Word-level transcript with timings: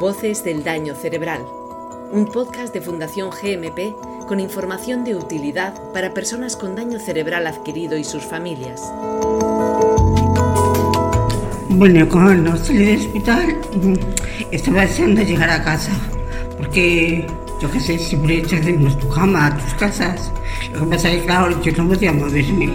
Voces 0.00 0.42
del 0.44 0.64
Daño 0.64 0.94
Cerebral, 0.94 1.44
un 2.10 2.24
podcast 2.24 2.72
de 2.72 2.80
Fundación 2.80 3.28
GMP 3.28 3.94
con 4.26 4.40
información 4.40 5.04
de 5.04 5.14
utilidad 5.14 5.74
para 5.92 6.14
personas 6.14 6.56
con 6.56 6.74
daño 6.74 6.98
cerebral 6.98 7.46
adquirido 7.46 7.98
y 7.98 8.04
sus 8.04 8.24
familias. 8.24 8.80
Bueno, 11.68 12.08
cuando 12.08 12.56
salí 12.56 12.86
del 12.86 13.00
hospital 13.00 13.60
estaba 14.50 14.80
deseando 14.80 15.20
llegar 15.20 15.50
a 15.50 15.62
casa, 15.62 15.92
porque 16.56 17.26
yo 17.60 17.70
qué 17.70 17.78
sé, 17.78 17.98
siempre 17.98 18.38
echas 18.38 18.64
de 18.64 18.72
tu 18.72 19.08
cama, 19.10 19.48
a 19.48 19.58
tus 19.58 19.74
casas. 19.74 20.32
Lo 20.72 20.80
que 20.80 20.86
pasa 20.96 21.10
es 21.10 21.20
que 21.20 21.26
claro, 21.26 21.60
yo 21.60 21.72
no 21.72 21.88
podía 21.90 22.14
moverme. 22.14 22.70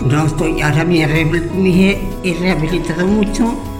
No 0.00 0.26
estoy, 0.26 0.62
ahora 0.62 0.86
me 0.86 1.02
he 1.02 2.34
rehabilitado 2.34 3.06
mucho 3.06 3.75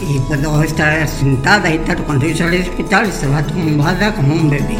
y 0.00 0.18
puedo 0.20 0.62
estar 0.62 1.06
sentada 1.08 1.72
y 1.72 1.78
tal. 1.78 1.98
Cuando 2.04 2.26
yo 2.26 2.36
salí 2.36 2.58
del 2.58 2.68
hospital 2.68 3.06
estaba 3.06 3.42
tumbada 3.46 4.14
como 4.14 4.34
un 4.34 4.50
bebé. 4.50 4.76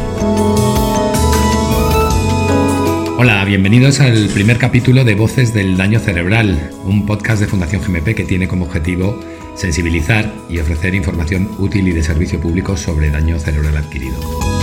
Hola, 3.17 3.45
bienvenidos 3.45 3.99
al 3.99 4.29
primer 4.29 4.57
capítulo 4.57 5.03
de 5.03 5.13
Voces 5.13 5.53
del 5.53 5.77
Daño 5.77 5.99
Cerebral, 5.99 6.71
un 6.85 7.05
podcast 7.05 7.41
de 7.41 7.47
Fundación 7.47 7.81
GMP 7.83 8.15
que 8.15 8.23
tiene 8.23 8.47
como 8.47 8.65
objetivo 8.65 9.19
sensibilizar 9.55 10.33
y 10.49 10.59
ofrecer 10.59 10.95
información 10.95 11.49
útil 11.59 11.87
y 11.87 11.91
de 11.91 12.01
servicio 12.01 12.39
público 12.39 12.75
sobre 12.77 13.11
daño 13.11 13.37
cerebral 13.37 13.77
adquirido. 13.77 14.60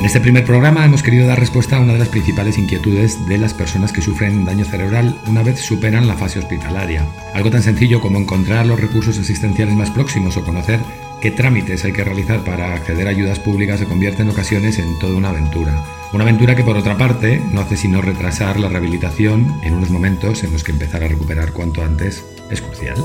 En 0.00 0.06
este 0.06 0.18
primer 0.18 0.46
programa 0.46 0.86
hemos 0.86 1.02
querido 1.02 1.26
dar 1.26 1.38
respuesta 1.38 1.76
a 1.76 1.80
una 1.80 1.92
de 1.92 1.98
las 1.98 2.08
principales 2.08 2.56
inquietudes 2.56 3.28
de 3.28 3.36
las 3.36 3.52
personas 3.52 3.92
que 3.92 4.00
sufren 4.00 4.46
daño 4.46 4.64
cerebral 4.64 5.20
una 5.26 5.42
vez 5.42 5.60
superan 5.60 6.08
la 6.08 6.16
fase 6.16 6.38
hospitalaria. 6.38 7.06
Algo 7.34 7.50
tan 7.50 7.62
sencillo 7.62 8.00
como 8.00 8.18
encontrar 8.18 8.64
los 8.64 8.80
recursos 8.80 9.18
asistenciales 9.18 9.74
más 9.74 9.90
próximos 9.90 10.38
o 10.38 10.42
conocer 10.42 10.80
qué 11.20 11.30
trámites 11.30 11.84
hay 11.84 11.92
que 11.92 12.02
realizar 12.02 12.42
para 12.44 12.72
acceder 12.72 13.08
a 13.08 13.10
ayudas 13.10 13.40
públicas 13.40 13.78
se 13.78 13.84
convierte 13.84 14.22
en 14.22 14.30
ocasiones 14.30 14.78
en 14.78 14.98
toda 14.98 15.18
una 15.18 15.28
aventura. 15.28 15.84
Una 16.14 16.24
aventura 16.24 16.56
que 16.56 16.64
por 16.64 16.78
otra 16.78 16.96
parte 16.96 17.38
no 17.52 17.60
hace 17.60 17.76
sino 17.76 18.00
retrasar 18.00 18.58
la 18.58 18.70
rehabilitación 18.70 19.60
en 19.62 19.74
unos 19.74 19.90
momentos 19.90 20.42
en 20.44 20.52
los 20.54 20.64
que 20.64 20.72
empezar 20.72 21.04
a 21.04 21.08
recuperar 21.08 21.52
cuanto 21.52 21.84
antes 21.84 22.24
es 22.50 22.62
crucial. 22.62 22.96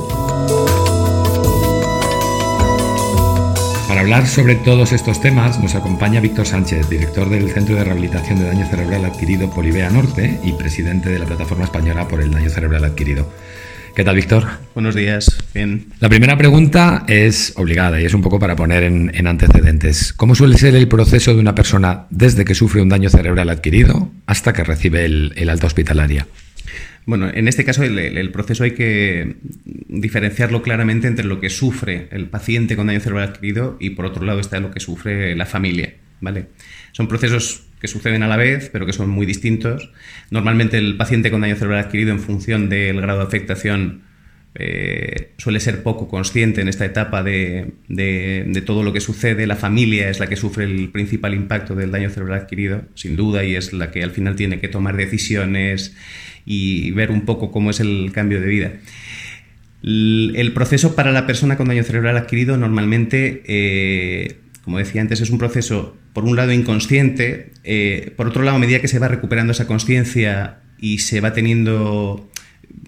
Hablar 4.06 4.28
sobre 4.28 4.54
todos 4.54 4.92
estos 4.92 5.20
temas 5.20 5.60
nos 5.60 5.74
acompaña 5.74 6.22
Víctor 6.22 6.46
Sánchez, 6.46 6.88
director 6.92 7.28
del 7.28 7.50
Centro 7.50 7.74
de 7.74 7.84
Rehabilitación 7.84 8.38
de 8.38 8.46
Daño 8.46 8.68
Cerebral 8.68 9.04
Adquirido 9.04 9.50
Polivea 9.50 9.90
Norte 9.90 10.40
y 10.44 10.52
presidente 10.52 11.10
de 11.10 11.18
la 11.18 11.26
Plataforma 11.26 11.64
Española 11.64 12.08
por 12.08 12.22
el 12.22 12.30
Daño 12.30 12.52
Cerebral 12.52 12.84
Adquirido. 12.84 13.28
¿Qué 13.96 14.04
tal, 14.04 14.16
Víctor? 14.16 14.46
Buenos 14.76 14.94
días, 14.94 15.36
bien. 15.56 15.88
La 16.00 16.08
primera 16.08 16.38
pregunta 16.38 17.04
es 17.08 17.54
obligada 17.56 18.00
y 18.00 18.06
es 18.06 18.14
un 18.14 18.22
poco 18.22 18.38
para 18.38 18.56
poner 18.56 18.84
en, 18.84 19.26
antecedentes. 19.26 20.14
¿Cómo 20.14 20.36
suele 20.36 20.60
ser 20.60 20.76
el 20.76 20.88
proceso 20.88 21.34
de 21.34 21.40
una 21.40 21.56
persona 21.56 22.06
desde 22.12 22.46
que 22.46 22.54
sufre 22.54 22.84
un 22.84 22.90
daño 22.90 23.10
cerebral 23.10 23.50
adquirido 23.50 24.12
hasta 24.28 24.54
que 24.54 24.64
recibe 24.64 25.06
el, 25.06 25.34
el 25.36 25.50
alta 25.50 25.66
hospitalaria? 25.66 26.28
Bueno, 27.06 27.30
en 27.32 27.48
este 27.48 27.64
caso 27.64 27.84
el, 27.84 28.32
proceso 28.32 28.64
hay 28.64 28.72
que 28.72 29.36
diferenciarlo 29.88 30.64
claramente 30.64 31.08
entre 31.08 31.26
lo 31.26 31.40
que 31.40 31.50
sufre 31.50 32.08
el 32.12 32.28
paciente 32.28 32.76
con 32.76 32.88
daño 32.88 33.00
cerebral 33.00 33.30
adquirido 33.30 33.78
y 33.80 33.92
por 33.92 34.06
otro 34.06 34.26
lado 34.26 34.40
está 34.40 34.60
lo 34.60 34.72
que 34.72 34.80
sufre 34.80 35.36
la 35.36 35.46
familia. 35.46 35.94
¿vale? 36.20 36.48
Son 36.94 37.08
procesos 37.08 37.64
que 37.80 37.88
suceden 37.88 38.24
a 38.24 38.28
la 38.28 38.38
vez, 38.38 38.70
pero 38.74 38.88
que 38.88 38.94
son 38.94 39.10
muy 39.10 39.28
distintos. 39.28 39.92
Normalmente 40.32 40.78
el 40.80 40.98
paciente 40.98 41.30
con 41.30 41.42
daño 41.42 41.56
cerebral 41.56 41.86
adquirido 41.86 42.12
en 42.12 42.20
función 42.20 42.70
del 42.70 43.00
grado 43.02 43.20
de 43.20 43.26
afectación 43.26 44.02
eh, 44.58 45.34
suele 45.38 45.60
ser 45.60 45.84
poco 45.84 46.08
consciente 46.08 46.62
en 46.62 46.70
esta 46.70 46.86
etapa 46.86 47.24
de, 47.24 47.74
todo 48.66 48.84
lo 48.84 48.94
que 48.94 49.02
sucede. 49.02 49.48
La 49.48 49.58
familia 49.58 50.10
es 50.10 50.20
la 50.20 50.28
que 50.28 50.38
sufre 50.38 50.64
el 50.64 50.90
principal 50.90 51.34
impacto 51.34 51.76
del 51.76 51.92
daño 51.92 52.10
cerebral 52.10 52.40
adquirido, 52.40 52.84
sin 52.94 53.18
duda, 53.18 53.44
y 53.44 53.56
es 53.56 53.74
la 53.74 53.92
que 53.92 54.02
al 54.02 54.12
final 54.12 54.36
tiene 54.36 54.62
que 54.62 54.70
tomar 54.70 54.96
decisiones 54.96 55.96
y 56.46 56.92
ver 56.92 57.12
un 57.12 57.26
poco 57.26 57.52
cómo 57.52 57.70
es 57.70 57.82
el 57.82 58.12
cambio 58.14 58.40
de 58.40 58.48
vida. 58.48 58.72
El 59.84 60.52
proceso 60.54 60.96
para 60.96 61.12
la 61.12 61.28
persona 61.28 61.58
con 61.58 61.68
daño 61.68 61.84
cerebral 61.84 62.18
adquirido 62.18 62.58
normalmente, 62.58 63.44
eh, 63.46 64.38
como 64.64 64.78
decía 64.78 65.02
antes, 65.02 65.20
es 65.20 65.30
un 65.30 65.38
proceso, 65.38 65.98
por 66.14 66.24
un 66.24 66.38
lado, 66.38 66.54
inconsciente, 66.54 67.52
eh, 67.66 68.14
por 68.16 68.28
otro 68.28 68.42
lado, 68.42 68.56
a 68.56 68.60
medida 68.60 68.80
que 68.80 68.88
se 68.88 69.00
va 69.00 69.10
recuperando 69.10 69.52
esa 69.52 69.68
conciencia 69.68 70.60
y 70.80 71.00
se 71.00 71.20
va 71.20 71.34
teniendo 71.34 72.32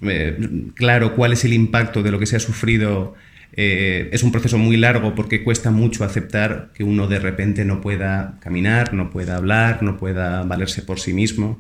eh, 0.02 0.38
claro 0.76 1.16
cuál 1.16 1.34
es 1.34 1.46
el 1.46 1.54
impacto 1.54 2.04
de 2.04 2.12
lo 2.12 2.20
que 2.20 2.26
se 2.26 2.36
ha 2.36 2.40
sufrido, 2.40 3.16
es 3.54 4.22
un 4.22 4.32
proceso 4.32 4.60
muy 4.60 4.78
largo 4.78 5.16
porque 5.16 5.44
cuesta 5.44 5.72
mucho 5.72 6.04
aceptar 6.04 6.70
que 6.76 6.84
uno 6.84 7.08
de 7.08 7.18
repente 7.18 7.66
no 7.66 7.82
pueda 7.82 8.38
caminar, 8.40 8.94
no 8.94 9.10
pueda 9.10 9.36
hablar, 9.36 9.82
no 9.82 9.98
pueda 9.98 10.44
valerse 10.44 10.84
por 10.84 11.00
sí 11.00 11.12
mismo. 11.12 11.60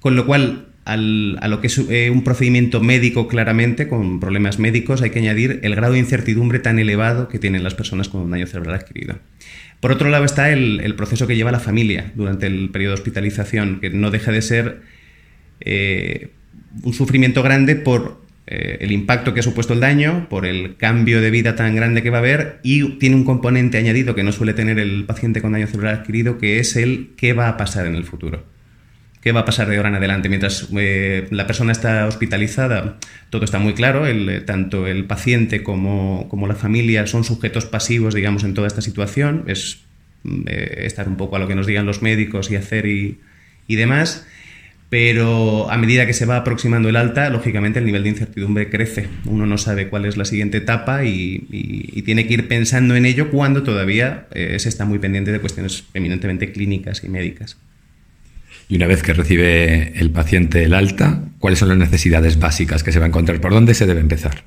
Con 0.00 0.16
lo 0.16 0.26
cual, 0.26 0.68
a 0.86 0.96
lo 1.48 1.60
que 1.60 1.66
es 1.66 1.78
eh, 1.78 2.10
un 2.10 2.22
procedimiento 2.22 2.80
médico 2.80 3.26
claramente, 3.26 3.88
con 3.88 4.20
problemas 4.20 4.60
médicos, 4.60 5.02
hay 5.02 5.10
que 5.10 5.18
añadir 5.18 5.58
el 5.64 5.74
grado 5.74 5.94
de 5.94 5.98
incertidumbre 5.98 6.60
tan 6.60 6.78
elevado 6.78 7.28
que 7.28 7.40
tienen 7.40 7.64
las 7.64 7.74
personas 7.74 8.08
con 8.08 8.20
un 8.20 8.30
daño 8.30 8.46
cerebral 8.46 8.76
adquirido. 8.76 9.18
Por 9.80 9.90
otro 9.90 10.08
lado 10.08 10.24
está 10.24 10.52
el, 10.52 10.94
proceso 10.96 11.26
que 11.26 11.34
lleva 11.34 11.50
la 11.50 11.58
familia 11.58 12.12
durante 12.14 12.46
el 12.46 12.70
periodo 12.70 12.94
de 12.94 13.00
hospitalización, 13.00 13.80
que 13.80 13.90
no 13.90 14.12
deja 14.12 14.30
de 14.30 14.42
ser 14.42 14.82
eh, 15.58 16.30
un 16.82 16.92
sufrimiento 16.94 17.42
grande 17.42 17.76
por 17.76 18.20
eh, 18.46 18.78
el 18.80 18.92
impacto 18.92 19.34
que 19.34 19.40
ha 19.40 19.42
supuesto 19.42 19.72
el 19.72 19.80
daño, 19.80 20.28
por 20.28 20.46
el 20.46 20.76
cambio 20.76 21.20
de 21.20 21.30
vida 21.30 21.56
tan 21.56 21.74
grande 21.74 22.02
que 22.02 22.10
va 22.10 22.18
a 22.18 22.20
haber 22.20 22.60
y 22.62 22.98
tiene 22.98 23.16
un 23.16 23.24
componente 23.24 23.78
añadido 23.78 24.14
que 24.14 24.22
no 24.22 24.32
suele 24.32 24.54
tener 24.54 24.78
el 24.78 25.04
paciente 25.04 25.42
con 25.42 25.52
daño 25.52 25.66
cerebral 25.66 25.96
adquirido, 25.96 26.38
que 26.38 26.58
es 26.58 26.76
el 26.76 27.10
qué 27.16 27.32
va 27.32 27.48
a 27.48 27.56
pasar 27.56 27.86
en 27.86 27.96
el 27.96 28.04
futuro 28.04 28.56
qué 29.26 29.32
va 29.32 29.40
a 29.40 29.44
pasar 29.44 29.68
de 29.68 29.76
ahora 29.76 29.88
en 29.88 29.96
adelante. 29.96 30.28
Mientras 30.28 30.68
eh, 30.78 31.26
la 31.32 31.48
persona 31.48 31.72
está 31.72 32.06
hospitalizada, 32.06 32.96
todo 33.28 33.44
está 33.44 33.58
muy 33.58 33.74
claro, 33.74 34.06
eh, 34.06 34.40
tanto 34.42 34.86
el 34.86 35.04
paciente 35.04 35.64
como, 35.64 36.28
la 36.46 36.54
familia 36.54 37.08
son 37.08 37.24
sujetos 37.24 37.64
pasivos, 37.64 38.14
digamos, 38.14 38.44
en 38.44 38.54
toda 38.54 38.68
esta 38.68 38.82
situación, 38.82 39.42
es 39.48 39.80
eh, 40.46 40.84
estar 40.84 41.08
un 41.08 41.16
poco 41.16 41.34
a 41.34 41.40
lo 41.40 41.48
que 41.48 41.56
nos 41.56 41.66
digan 41.66 41.86
los 41.86 42.02
médicos 42.02 42.52
y 42.52 42.54
hacer 42.54 42.86
y, 42.86 43.18
demás. 43.66 44.28
Pero 44.88 45.70
a 45.70 45.76
medida 45.78 46.06
que 46.06 46.12
se 46.12 46.26
va 46.26 46.36
aproximando 46.36 46.88
el 46.88 46.96
alta, 46.96 47.28
lógicamente 47.30 47.80
el 47.80 47.86
nivel 47.86 48.04
de 48.04 48.10
incertidumbre 48.10 48.70
crece. 48.70 49.08
Uno 49.24 49.44
no 49.44 49.58
sabe 49.58 49.88
cuál 49.88 50.04
es 50.04 50.16
la 50.16 50.24
siguiente 50.24 50.58
etapa 50.58 51.04
y, 51.04 52.02
tiene 52.04 52.28
que 52.28 52.34
ir 52.34 52.46
pensando 52.46 52.94
en 52.94 53.04
ello 53.04 53.30
cuando 53.30 53.64
todavía 53.64 54.28
se 54.32 54.68
está 54.68 54.84
muy 54.84 55.00
pendiente 55.00 55.32
de 55.32 55.40
cuestiones 55.40 55.84
eminentemente 55.92 56.52
clínicas 56.52 57.02
y 57.02 57.08
médicas. 57.08 57.56
Y 58.68 58.76
una 58.76 58.86
vez 58.86 59.02
que 59.02 59.12
recibe 59.12 59.92
el 59.98 60.10
paciente 60.10 60.64
el 60.64 60.74
alta, 60.74 61.22
¿cuáles 61.38 61.60
son 61.60 61.68
las 61.68 61.78
necesidades 61.78 62.38
básicas 62.38 62.82
que 62.82 62.90
se 62.90 62.98
va 62.98 63.04
a 63.04 63.08
encontrar? 63.08 63.40
¿Por 63.40 63.52
dónde 63.52 63.74
se 63.74 63.86
debe 63.86 64.00
empezar? 64.00 64.44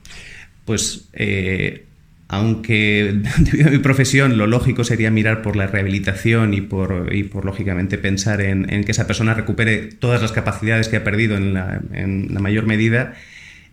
Pues 0.66 1.08
eh, 1.14 1.86
aunque 2.30 3.22
debido 3.40 3.68
a 3.68 3.72
mi 3.72 3.80
profesión 3.80 4.38
lo 4.38 4.48
lógico 4.48 4.84
sería 4.86 5.12
mirar 5.12 5.42
por 5.42 5.56
la 5.56 5.68
rehabilitación 5.68 6.54
y 6.54 6.62
por, 6.62 7.10
y 7.12 7.24
por 7.24 7.44
lógicamente 7.44 7.98
pensar 7.98 8.40
en, 8.40 8.66
que 8.86 8.92
esa 8.92 9.08
persona 9.08 9.34
recupere 9.34 9.88
todas 9.88 10.22
las 10.22 10.32
capacidades 10.32 10.88
que 10.88 10.98
ha 10.98 11.04
perdido 11.04 11.36
en 11.36 11.54
la, 11.54 12.40
mayor 12.40 12.68
medida, 12.68 13.16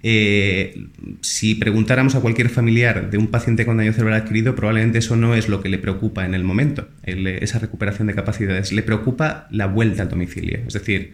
eh, 0.02 0.86
si 1.20 1.54
preguntáramos 1.54 2.14
a 2.14 2.20
cualquier 2.20 2.48
familiar 2.48 3.10
de 3.10 3.18
un 3.18 3.26
paciente 3.28 3.66
con 3.66 3.76
daño 3.76 3.92
cerebral 3.92 4.22
adquirido, 4.22 4.56
probablemente 4.56 4.98
eso 4.98 5.16
no 5.16 5.34
es 5.34 5.48
lo 5.48 5.62
que 5.62 5.68
le 5.68 5.78
preocupa 5.78 6.24
en 6.24 6.34
el 6.34 6.42
momento, 6.42 6.88
esa 7.04 7.58
recuperación 7.58 8.08
de 8.08 8.14
capacidades. 8.14 8.72
Le 8.72 8.82
preocupa 8.82 9.48
la 9.50 9.66
vuelta 9.66 10.02
al 10.02 10.08
domicilio. 10.08 10.60
Es 10.66 10.74
decir, 10.74 11.12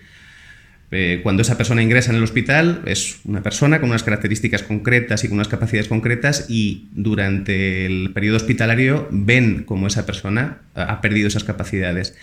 eh, 0.95 1.21
cuando 1.23 1.41
esa 1.41 1.57
persona 1.57 1.83
ingresa 1.83 2.11
en 2.11 2.19
el 2.19 2.23
hospital, 2.23 2.83
es 2.85 3.21
una 3.25 3.43
persona 3.43 3.81
con 3.81 3.89
unas 3.89 4.03
características 4.03 4.63
concretas 4.63 5.25
y 5.25 5.29
con 5.29 5.37
unas 5.37 5.49
capacidades 5.49 5.89
concretas 5.89 6.47
y 6.51 6.89
durante 6.93 7.87
el 7.87 8.11
periodo 8.13 8.37
hospitalario 8.37 9.09
ven 9.11 9.65
cómo 9.65 9.87
esa 9.87 10.05
persona 10.05 10.59
ha 10.75 11.01
perdido 11.01 11.29
esas 11.29 11.45
capacidades. 11.45 12.15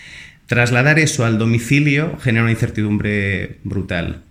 Trasladar 0.46 1.00
eso 1.00 1.24
al 1.24 1.36
domicilio 1.36 2.16
genera 2.20 2.44
una 2.44 2.52
incertidumbre 2.52 3.58
brutal, 3.64 4.22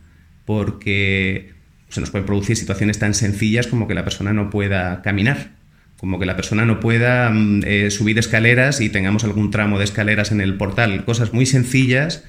porque 0.45 1.51
se 1.89 2.00
nos 2.00 2.09
pueden 2.09 2.25
producir 2.25 2.56
situaciones 2.56 2.97
tan 2.97 3.13
sencillas 3.13 3.68
como 3.68 3.89
que 3.89 3.94
la 3.94 4.06
persona 4.06 4.31
no 4.31 4.50
pueda 4.50 5.01
caminar, 5.01 5.51
como 5.97 6.18
que 6.18 6.25
la 6.25 6.38
persona 6.38 6.63
no 6.63 6.80
pueda 6.80 7.30
mm, 7.30 7.63
eh, 7.65 7.91
subir 7.91 8.18
escaleras 8.18 8.80
y 8.80 8.88
tengamos 8.88 9.25
algún 9.25 9.51
tramo 9.51 9.80
de 9.80 9.83
escaleras 9.83 10.31
en 10.31 10.39
el 10.39 10.56
portal, 10.56 11.03
cosas 11.03 11.33
muy 11.33 11.45
sencillas 11.45 12.24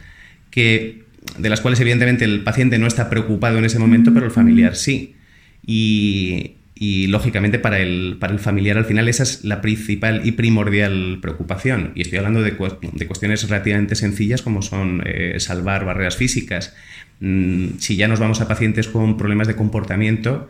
que 0.51 1.05
de 1.39 1.49
las 1.49 1.61
cuales 1.61 1.81
evidentemente 1.81 2.25
el 2.25 2.43
paciente 2.43 2.79
no 2.79 2.87
está 2.87 3.11
preocupado 3.11 3.59
en 3.59 3.65
ese 3.65 3.79
momento, 3.79 4.13
pero 4.13 4.27
el 4.27 4.33
familiar 4.33 4.77
sí. 4.77 5.17
Y, 5.67 6.57
lógicamente 7.09 7.59
para 7.59 7.79
el, 7.79 8.17
para 8.19 8.33
el 8.33 8.39
familiar 8.39 8.79
al 8.79 8.87
final 8.87 9.07
esa 9.07 9.23
es 9.23 9.45
la 9.45 9.61
principal 9.61 10.23
y 10.25 10.33
primordial 10.33 11.19
preocupación. 11.21 11.93
Y 11.95 12.03
estoy 12.03 12.19
hablando 12.19 12.43
de, 12.43 12.53
de 12.53 13.07
cuestiones 13.07 13.47
relativamente 13.49 13.95
sencillas 13.95 14.41
como 14.41 14.63
son 14.63 15.03
eh, 15.05 15.35
salvar 15.41 15.85
barreras 15.85 16.17
físicas, 16.17 16.75
Mm, 17.21 17.79
si 17.79 17.97
ya 17.97 18.09
nos 18.09 18.19
vamos 18.19 18.41
a 18.41 18.49
pacientes 18.49 18.89
con 18.89 19.17
problemas 19.17 19.47
de 19.47 19.57
comportamiento, 19.57 20.49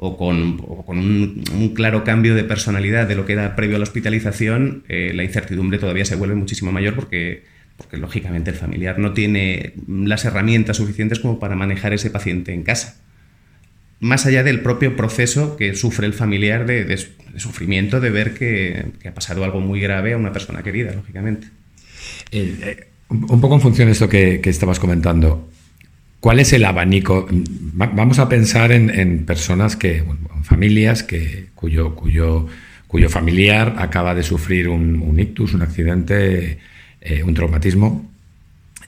o 0.00 0.16
con, 0.16 0.60
un, 0.86 1.72
claro 1.74 2.04
cambio 2.04 2.36
de 2.36 2.44
personalidad 2.44 3.08
de 3.08 3.16
lo 3.16 3.26
que 3.26 3.32
era 3.32 3.56
previo 3.56 3.76
a 3.76 3.78
la 3.80 3.82
hospitalización, 3.82 4.84
eh, 4.88 5.12
la 5.12 5.24
incertidumbre 5.24 5.78
todavía 5.78 6.04
se 6.04 6.14
vuelve 6.14 6.36
muchísimo 6.36 6.70
mayor 6.70 6.94
porque, 6.94 7.44
porque 7.78 7.96
lógicamente 7.96 8.50
el 8.50 8.56
familiar 8.56 8.98
no 8.98 9.14
tiene 9.14 9.72
las 9.86 10.26
herramientas 10.26 10.76
suficientes 10.76 11.20
como 11.20 11.38
para 11.38 11.56
manejar 11.56 11.94
ese 11.94 12.10
paciente 12.10 12.52
en 12.52 12.62
casa. 12.62 13.00
Más 14.00 14.26
allá 14.26 14.42
del 14.42 14.60
propio 14.60 14.94
proceso 14.96 15.56
que 15.56 15.74
sufre 15.74 16.06
el 16.06 16.12
familiar 16.12 16.66
de, 16.66 16.98
sufrimiento 17.36 18.00
de 18.00 18.10
ver 18.10 18.34
que, 18.34 18.84
ha 19.08 19.12
pasado 19.12 19.44
algo 19.44 19.60
muy 19.60 19.80
grave 19.80 20.12
a 20.12 20.18
una 20.18 20.32
persona 20.32 20.62
querida, 20.62 20.92
lógicamente. 20.92 21.48
Eh, 22.30 22.54
eh, 22.62 22.86
un 23.08 23.40
poco 23.40 23.54
en 23.54 23.62
función 23.62 23.86
de 23.86 23.92
esto 23.92 24.08
que 24.08 24.40
estabas 24.44 24.78
comentando, 24.78 25.48
¿Cuál 26.20 26.40
es 26.40 26.52
el 26.52 26.64
abanico? 26.64 27.28
Vamos 27.30 28.18
a 28.18 28.28
pensar 28.28 28.72
en, 28.72 29.24
personas 29.24 29.76
que, 29.76 30.02
familias 30.42 31.04
que, 31.04 31.46
cuyo, 31.54 31.94
cuyo, 31.94 32.48
cuyo 32.88 33.08
familiar 33.08 33.76
acaba 33.78 34.16
de 34.16 34.24
sufrir 34.24 34.68
un, 34.68 35.16
ictus, 35.18 35.54
un 35.54 35.62
accidente, 35.62 36.58
eh, 37.00 37.22
un 37.22 37.34
traumatismo. 37.34 38.10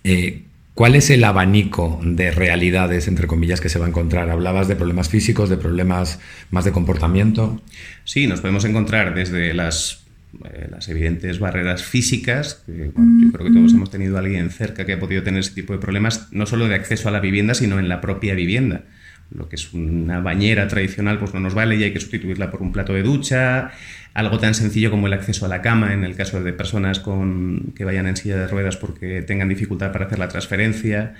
Eh, 0.05 0.43
¿Cuál 0.75 0.95
es 0.95 1.11
el 1.11 1.25
abanico 1.25 2.01
de 2.03 2.31
realidades, 2.31 3.07
entre 3.07 3.27
comillas, 3.27 3.61
que 3.61 3.69
se 3.69 3.79
va 3.79 3.87
a 3.87 3.89
encontrar? 3.89 4.31
Hablabas 4.31 4.67
de 4.67 4.77
problemas 4.77 5.09
físicos, 5.09 5.51
de 5.51 5.59
problemas 5.59 6.21
más 6.51 6.65
de 6.65 6.73
comportamiento. 6.73 7.61
Sí, 8.05 8.27
nos 8.27 8.41
podemos 8.41 8.65
encontrar 8.65 9.15
desde 9.15 9.53
las 9.53 10.05
eh, 10.45 10.71
evidentes 10.89 11.39
barreras 11.39 11.83
físicas, 11.83 12.62
yo 12.67 12.93
creo 12.93 13.47
que 13.47 13.53
todos 13.53 13.73
hemos 13.73 13.91
tenido 13.91 14.17
a 14.17 14.21
alguien 14.21 14.49
cerca 14.51 14.87
que 14.87 14.93
ha 14.93 15.01
podido 15.01 15.23
tener 15.23 15.41
ese 15.41 15.55
tipo 15.55 15.73
de 15.73 15.81
problemas, 15.81 16.29
no 16.31 16.47
solo 16.47 16.69
de 16.69 16.77
acceso 16.77 17.09
a 17.09 17.12
la 17.12 17.21
vivienda, 17.21 17.53
sino 17.55 17.79
en 17.79 17.89
la 17.89 18.01
propia 18.01 18.35
vivienda. 18.35 18.85
Lo 19.31 19.49
que 19.49 19.57
es 19.57 19.73
una 19.73 20.21
bañera 20.21 20.67
tradicional 20.67 21.19
pues 21.19 21.35
no 21.35 21.41
nos 21.41 21.55
vale 21.55 21.77
y 21.77 21.83
hay 21.83 21.93
que 21.93 22.01
sustituirla 22.01 22.51
por 22.51 22.62
un 22.62 22.73
plato 22.73 22.95
de 22.95 23.03
ducha, 23.03 23.73
algo 24.15 24.39
tan 24.39 24.55
sencillo 24.55 24.91
como 24.91 25.07
el 25.07 25.12
acceso 25.12 25.47
a 25.47 25.49
la 25.49 25.62
cama 25.62 25.93
en 25.93 26.05
el 26.05 26.17
caso 26.17 26.43
de 26.43 26.53
personas 26.53 27.01
con, 27.01 27.73
que 27.77 27.85
vayan 27.85 28.07
en 28.07 28.17
silla 28.17 28.37
de 28.37 28.49
ruedas 28.49 28.77
porque 28.77 29.23
tengan 29.23 29.49
dificultad 29.49 29.93
para 29.93 30.07
hacer 30.07 30.19
la 30.19 30.29
transferencia. 30.29 31.15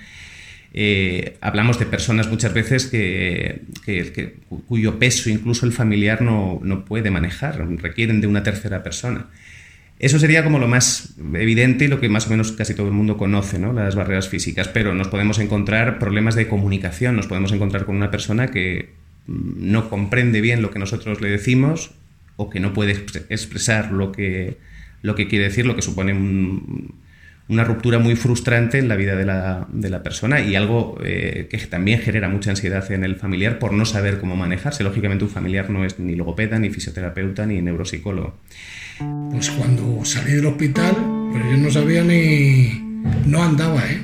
Eh, 0.73 1.37
hablamos 1.41 1.79
de 1.79 1.85
personas 1.85 2.29
muchas 2.29 2.53
veces 2.53 2.87
que, 2.87 3.61
cuyo 4.67 4.99
peso 4.99 5.29
incluso 5.29 5.65
el 5.65 5.73
familiar 5.73 6.21
no, 6.21 6.85
puede 6.85 7.11
manejar, 7.11 7.65
requieren 7.81 8.21
de 8.21 8.27
una 8.27 8.43
tercera 8.43 8.83
persona. 8.83 9.27
Eso 9.99 10.17
sería 10.17 10.43
como 10.43 10.57
lo 10.57 10.67
más 10.67 11.13
evidente 11.35 11.85
y 11.85 11.87
lo 11.87 11.99
que 11.99 12.09
más 12.09 12.25
o 12.25 12.31
menos 12.31 12.53
casi 12.53 12.73
todo 12.73 12.87
el 12.87 12.93
mundo 12.93 13.17
conoce, 13.17 13.59
¿no? 13.59 13.71
las 13.71 13.95
barreras 13.95 14.27
físicas, 14.27 14.67
pero 14.67 14.95
nos 14.95 15.09
podemos 15.09 15.37
encontrar 15.37 15.99
problemas 15.99 16.33
de 16.33 16.47
comunicación, 16.47 17.15
nos 17.15 17.27
podemos 17.27 17.51
encontrar 17.51 17.85
con 17.85 17.97
una 17.97 18.09
persona 18.09 18.47
que 18.47 18.93
mm, 19.27 19.71
no 19.71 19.89
comprende 19.89 20.41
bien 20.41 20.63
lo 20.63 20.71
que 20.71 20.79
nosotros 20.79 21.21
le 21.21 21.29
decimos 21.29 21.91
o 22.41 22.49
que 22.49 22.59
no 22.59 22.73
puede 22.73 22.93
expresar 23.29 23.91
lo 23.91 24.11
que, 24.11 24.57
lo 25.03 25.13
que 25.13 25.27
quiere 25.27 25.45
decir, 25.45 25.65
lo 25.67 25.75
que 25.75 25.83
supone 25.83 26.11
un, 26.11 26.95
una 27.49 27.63
ruptura 27.63 27.99
muy 27.99 28.15
frustrante 28.15 28.79
en 28.79 28.87
la 28.87 28.95
vida 28.95 29.15
de 29.15 29.25
la, 29.25 29.67
de 29.71 29.89
la 29.91 30.01
persona 30.01 30.41
y 30.41 30.55
algo 30.55 30.97
eh, 31.03 31.47
que 31.51 31.57
también 31.59 31.99
genera 31.99 32.29
mucha 32.29 32.49
ansiedad 32.49 32.91
en 32.91 33.03
el 33.03 33.17
familiar 33.17 33.59
por 33.59 33.73
no 33.73 33.85
saber 33.85 34.19
cómo 34.19 34.35
manejarse. 34.35 34.83
Lógicamente 34.83 35.23
un 35.23 35.29
familiar 35.29 35.69
no 35.69 35.85
es 35.85 35.99
ni 35.99 36.15
logopeda, 36.15 36.57
ni 36.57 36.71
fisioterapeuta, 36.71 37.45
ni 37.45 37.61
neuropsicólogo. 37.61 38.33
Pues 39.31 39.51
cuando 39.51 40.03
salí 40.03 40.31
del 40.33 40.47
hospital, 40.47 40.95
pues 41.31 41.43
yo 41.43 41.57
no 41.57 41.69
sabía 41.69 42.03
ni... 42.03 42.71
no 43.27 43.43
andaba, 43.43 43.85
¿eh? 43.87 44.01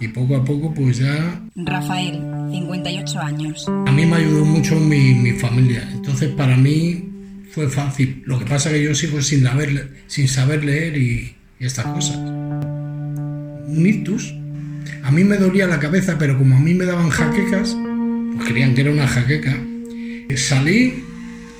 Y 0.00 0.08
poco 0.08 0.36
a 0.36 0.44
poco 0.44 0.72
pues 0.72 0.98
ya... 0.98 1.42
Rafael, 1.56 2.20
58 2.50 3.20
años. 3.20 3.66
A 3.68 3.92
mí 3.92 4.06
me 4.06 4.16
ayudó 4.16 4.44
mucho 4.44 4.76
mi, 4.76 5.14
mi 5.14 5.32
familia, 5.32 5.86
entonces 5.92 6.30
para 6.30 6.56
mí 6.56 7.13
fue 7.54 7.68
fácil. 7.68 8.22
Lo 8.26 8.38
que 8.38 8.46
pasa 8.46 8.70
que 8.70 8.82
yo 8.82 8.94
sigo 8.94 9.22
sin 9.22 9.46
sin 10.08 10.28
saber 10.28 10.64
leer 10.64 10.96
y, 10.96 11.36
estas 11.60 11.86
cosas 11.86 12.16
un 12.16 13.86
ictus. 13.86 14.34
A 15.02 15.10
mí 15.10 15.24
me 15.24 15.38
dolía 15.38 15.66
la 15.66 15.78
cabeza, 15.78 16.16
pero 16.18 16.36
como 16.36 16.56
a 16.56 16.60
mí 16.60 16.74
me 16.74 16.84
daban 16.84 17.08
jaquecas, 17.08 17.76
pues 18.34 18.48
creían 18.48 18.74
que 18.74 18.82
era 18.82 18.90
una 18.90 19.06
jaqueca, 19.06 19.56
salí 20.36 21.04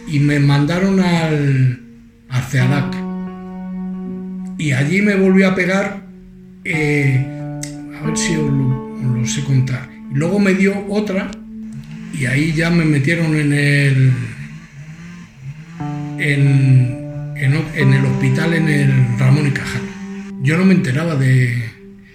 y 0.06 0.18
me 0.18 0.40
mandaron 0.40 1.00
al, 1.00 1.80
al 2.28 2.42
CEADAC. 2.42 2.96
Y 4.58 4.72
allí 4.72 5.00
me 5.00 5.14
volvió 5.14 5.48
a 5.48 5.54
pegar, 5.54 6.06
eh, 6.64 7.24
a 7.98 8.06
ver 8.06 8.16
si 8.18 8.34
os 8.36 8.50
lo, 8.50 9.26
sé 9.26 9.42
contar. 9.44 9.88
Luego 10.12 10.38
me 10.38 10.54
dio 10.54 10.84
otra 10.88 11.30
y 12.12 12.26
ahí 12.26 12.52
ya 12.52 12.68
me 12.70 12.84
metieron 12.84 13.36
en 13.36 13.52
el, 13.52 14.12
en, 16.18 17.34
en 17.36 17.92
el 17.92 18.04
hospital, 18.04 18.54
en 18.54 18.68
el 18.68 19.18
Ramón 19.18 19.46
y 19.48 19.50
Cajal. 19.50 19.82
Yo 20.42 20.58
no 20.58 20.64
me 20.64 20.74
enteraba 20.74 21.16
de, 21.16 21.74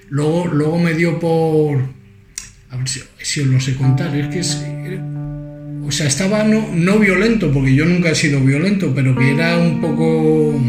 Luego, 0.09 0.47
luego 0.47 0.79
me 0.79 0.93
dio 0.93 1.19
por... 1.19 1.79
A 2.71 2.77
ver 2.77 2.87
si, 2.87 3.41
os 3.41 3.47
lo 3.47 3.59
sé 3.59 3.75
contar. 3.75 4.15
Es 4.15 4.27
que 4.27 4.39
es... 4.39 4.65
O 5.85 5.91
sea, 5.91 6.07
estaba 6.07 6.43
no, 6.43 6.67
no 6.73 6.99
violento, 6.99 7.51
porque 7.51 7.73
yo 7.73 7.85
nunca 7.85 8.09
he 8.09 8.15
sido 8.15 8.39
violento, 8.41 8.93
pero 8.93 9.15
que 9.15 9.31
era 9.31 9.57
un 9.57 9.81
poco... 9.81 10.59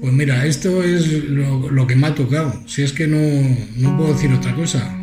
Pues 0.00 0.12
mira, 0.12 0.46
esto 0.46 0.82
es 0.82 1.24
lo, 1.24 1.70
lo 1.70 1.86
que 1.86 1.96
me 1.96 2.08
ha 2.08 2.14
tocado. 2.14 2.62
Si 2.66 2.82
es 2.82 2.92
que 2.92 3.06
no, 3.06 3.18
no 3.76 3.96
puedo 3.96 4.12
decir 4.12 4.30
otra 4.32 4.54
cosa. 4.54 4.94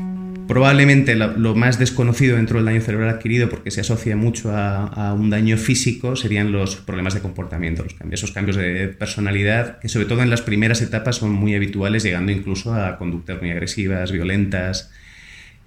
Probablemente 0.48 1.16
lo, 1.16 1.56
más 1.56 1.80
desconocido 1.80 2.36
dentro 2.36 2.58
del 2.58 2.66
daño 2.66 2.82
cerebral 2.82 3.10
adquirido, 3.10 3.50
porque 3.50 3.72
se 3.72 3.82
asocia 3.82 4.16
mucho 4.16 4.52
a, 4.54 5.14
un 5.14 5.30
daño 5.30 5.58
físico, 5.58 6.16
serían 6.16 6.52
los 6.52 6.76
problemas 6.76 7.14
de 7.14 7.22
comportamiento, 7.22 7.84
los 7.84 7.94
cambios, 7.94 8.20
esos 8.20 8.32
cambios 8.32 8.58
de 8.58 8.90
personalidad, 8.90 9.80
que 9.80 9.90
sobre 9.90 10.06
todo 10.06 10.22
en 10.22 10.30
las 10.30 10.42
primeras 10.42 10.82
etapas 10.82 11.18
son 11.18 11.32
muy 11.32 11.56
habituales, 11.56 12.04
llegando 12.04 12.32
incluso 12.32 12.74
a 12.74 12.98
conductas 12.98 13.42
muy 13.42 13.52
agresivas, 13.52 14.12
violentas, 14.12 14.92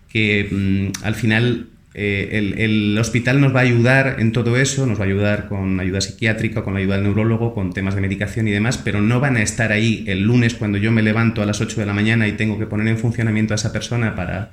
que 0.08 0.48
mm, 0.50 1.04
al 1.04 1.14
final 1.14 1.68
eh, 1.98 2.54
el, 2.58 2.98
hospital 2.98 3.40
nos 3.40 3.56
va 3.56 3.60
a 3.60 3.62
ayudar 3.62 4.16
en 4.18 4.32
todo 4.32 4.58
eso, 4.58 4.84
nos 4.84 5.00
va 5.00 5.04
a 5.04 5.06
ayudar 5.06 5.48
con 5.48 5.80
ayuda 5.80 6.02
psiquiátrica, 6.02 6.62
con 6.62 6.74
la 6.74 6.80
ayuda 6.80 6.96
del 6.96 7.04
neurólogo, 7.04 7.54
con 7.54 7.72
temas 7.72 7.94
de 7.94 8.02
medicación 8.02 8.46
y 8.46 8.50
demás, 8.50 8.76
pero 8.76 9.00
no 9.00 9.18
van 9.18 9.38
a 9.38 9.42
estar 9.42 9.72
ahí 9.72 10.04
el 10.06 10.22
lunes 10.22 10.54
cuando 10.54 10.76
yo 10.76 10.92
me 10.92 11.00
levanto 11.00 11.40
a 11.40 11.46
las 11.46 11.62
8 11.62 11.80
de 11.80 11.86
la 11.86 11.94
mañana 11.94 12.28
y 12.28 12.32
tengo 12.32 12.58
que 12.58 12.66
poner 12.66 12.86
en 12.88 12.98
funcionamiento 12.98 13.54
a 13.54 13.56
esa 13.56 13.72
persona 13.72 14.14
para 14.14 14.50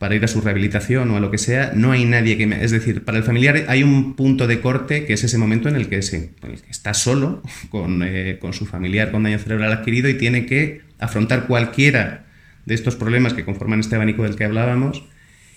para 0.00 0.14
ir 0.14 0.24
a 0.24 0.28
su 0.28 0.40
rehabilitación 0.40 1.10
o 1.10 1.18
a 1.18 1.20
lo 1.20 1.30
que 1.30 1.36
sea, 1.36 1.72
no 1.74 1.92
hay 1.92 2.06
nadie 2.06 2.38
que... 2.38 2.46
Me, 2.46 2.64
es 2.64 2.70
decir, 2.70 3.04
para 3.04 3.18
el 3.18 3.22
familiar 3.22 3.66
hay 3.68 3.82
un 3.82 4.16
punto 4.16 4.46
de 4.46 4.62
corte 4.62 5.04
que 5.04 5.12
es 5.12 5.24
ese 5.24 5.36
momento 5.36 5.68
en 5.68 5.76
el 5.76 5.90
que, 5.90 6.00
se, 6.00 6.30
está 6.70 6.94
solo 6.94 7.42
con, 7.68 8.02
eh, 8.02 8.38
con, 8.40 8.54
su 8.54 8.64
familiar 8.64 9.10
con 9.10 9.24
daño 9.24 9.38
cerebral 9.38 9.70
adquirido 9.74 10.08
y 10.08 10.14
tiene 10.14 10.46
que 10.46 10.80
afrontar 10.98 11.46
cualquiera 11.46 12.24
de 12.64 12.74
estos 12.74 12.96
problemas 12.96 13.34
que 13.34 13.44
conforman 13.44 13.80
este 13.80 13.96
abanico 13.96 14.22
del 14.22 14.36
que 14.36 14.44
hablábamos 14.44 15.04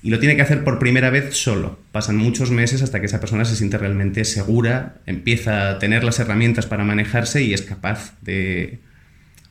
y 0.01 0.09
lo 0.09 0.19
tiene 0.19 0.35
que 0.35 0.41
hacer 0.41 0.65
por 0.65 0.77
primera 0.77 1.09
vez 1.09 1.37
solo. 1.37 1.79
Pasan 1.93 2.17
muchos 2.17 2.51
meses 2.51 2.81
hasta 2.81 2.99
que 2.99 3.05
esa 3.05 3.21
persona 3.21 3.45
se 3.45 3.55
siente 3.55 3.77
realmente 3.77 4.25
segura, 4.25 4.95
empieza 5.05 5.69
a 5.69 5.79
tener 5.79 6.03
las 6.03 6.19
herramientas 6.19 6.65
para 6.65 6.83
manejarse 6.83 7.43
y 7.43 7.53
es 7.53 7.61
capaz 7.61 8.17
de, 8.21 8.79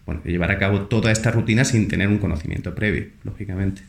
bueno, 0.04 0.20
de 0.22 0.32
llevar 0.32 0.50
a 0.50 0.58
cabo 0.58 0.82
toda 0.82 1.10
esta 1.12 1.30
rutina 1.30 1.64
sin 1.64 1.88
tener 1.88 2.08
un 2.08 2.18
conocimiento 2.18 2.74
previo, 2.74 3.06
lógicamente. 3.24 3.80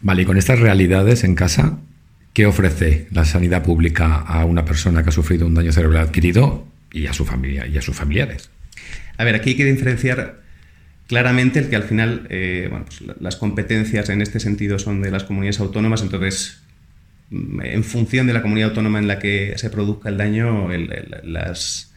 Vale, 0.00 0.22
y 0.22 0.24
con 0.24 0.36
estas 0.36 0.60
realidades 0.60 1.24
en 1.24 1.34
casa, 1.34 1.78
¿qué 2.32 2.46
ofrece 2.46 3.08
la 3.10 3.24
sanidad 3.24 3.62
pública 3.62 4.16
a 4.16 4.44
una 4.44 4.64
persona 4.64 5.02
que 5.02 5.08
ha 5.08 5.12
sufrido 5.12 5.46
un 5.46 5.54
daño 5.54 5.72
cerebral 5.72 6.04
adquirido 6.04 6.66
y 6.92 7.06
a 7.06 7.12
su 7.12 7.24
familia 7.24 7.66
y 7.66 7.76
a 7.76 7.82
sus 7.82 7.96
familiares? 7.96 8.50
A 9.16 9.24
ver, 9.24 9.34
aquí 9.34 9.50
hay 9.50 9.56
que 9.56 9.64
diferenciar 9.64 10.40
claramente 11.08 11.58
el 11.58 11.68
que 11.68 11.76
al 11.76 11.82
final 11.82 12.26
eh, 12.30 12.70
pues 12.70 13.02
las 13.18 13.36
competencias 13.36 14.08
en 14.10 14.22
este 14.22 14.38
sentido 14.38 14.78
son 14.78 15.02
de 15.02 15.10
las 15.10 15.24
comunidades 15.24 15.58
autónomas, 15.58 16.02
entonces 16.02 16.60
mm, 17.30 17.62
en 17.62 17.82
función 17.82 18.28
de 18.28 18.34
la 18.34 18.42
comunidad 18.42 18.68
autónoma 18.68 19.00
en 19.00 19.08
la 19.08 19.18
que 19.18 19.54
se 19.56 19.70
produzca 19.70 20.10
el 20.10 20.18
daño, 20.18 20.68
las, 21.24 21.87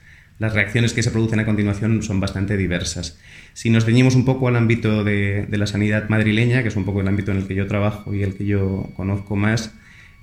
las 0.41 0.53
reacciones 0.53 0.93
que 0.93 1.03
se 1.03 1.11
producen 1.11 1.39
a 1.39 1.45
continuación 1.45 2.01
son 2.01 2.19
bastante 2.19 2.57
diversas. 2.57 3.19
Si 3.53 3.69
nos 3.69 3.85
ceñimos 3.85 4.15
un 4.15 4.25
poco 4.25 4.47
al 4.47 4.55
ámbito 4.55 5.03
de, 5.03 5.45
la 5.51 5.67
sanidad 5.67 6.09
madrileña, 6.09 6.63
que 6.63 6.69
es 6.69 6.75
un 6.75 6.83
poco 6.83 6.99
el 6.99 7.07
ámbito 7.07 7.29
en 7.31 7.37
el 7.37 7.45
que 7.45 7.53
yo 7.53 7.67
trabajo 7.67 8.11
y 8.11 8.23
el 8.23 8.33
que 8.33 8.47
yo 8.47 8.89
conozco 8.95 9.35
más, 9.35 9.71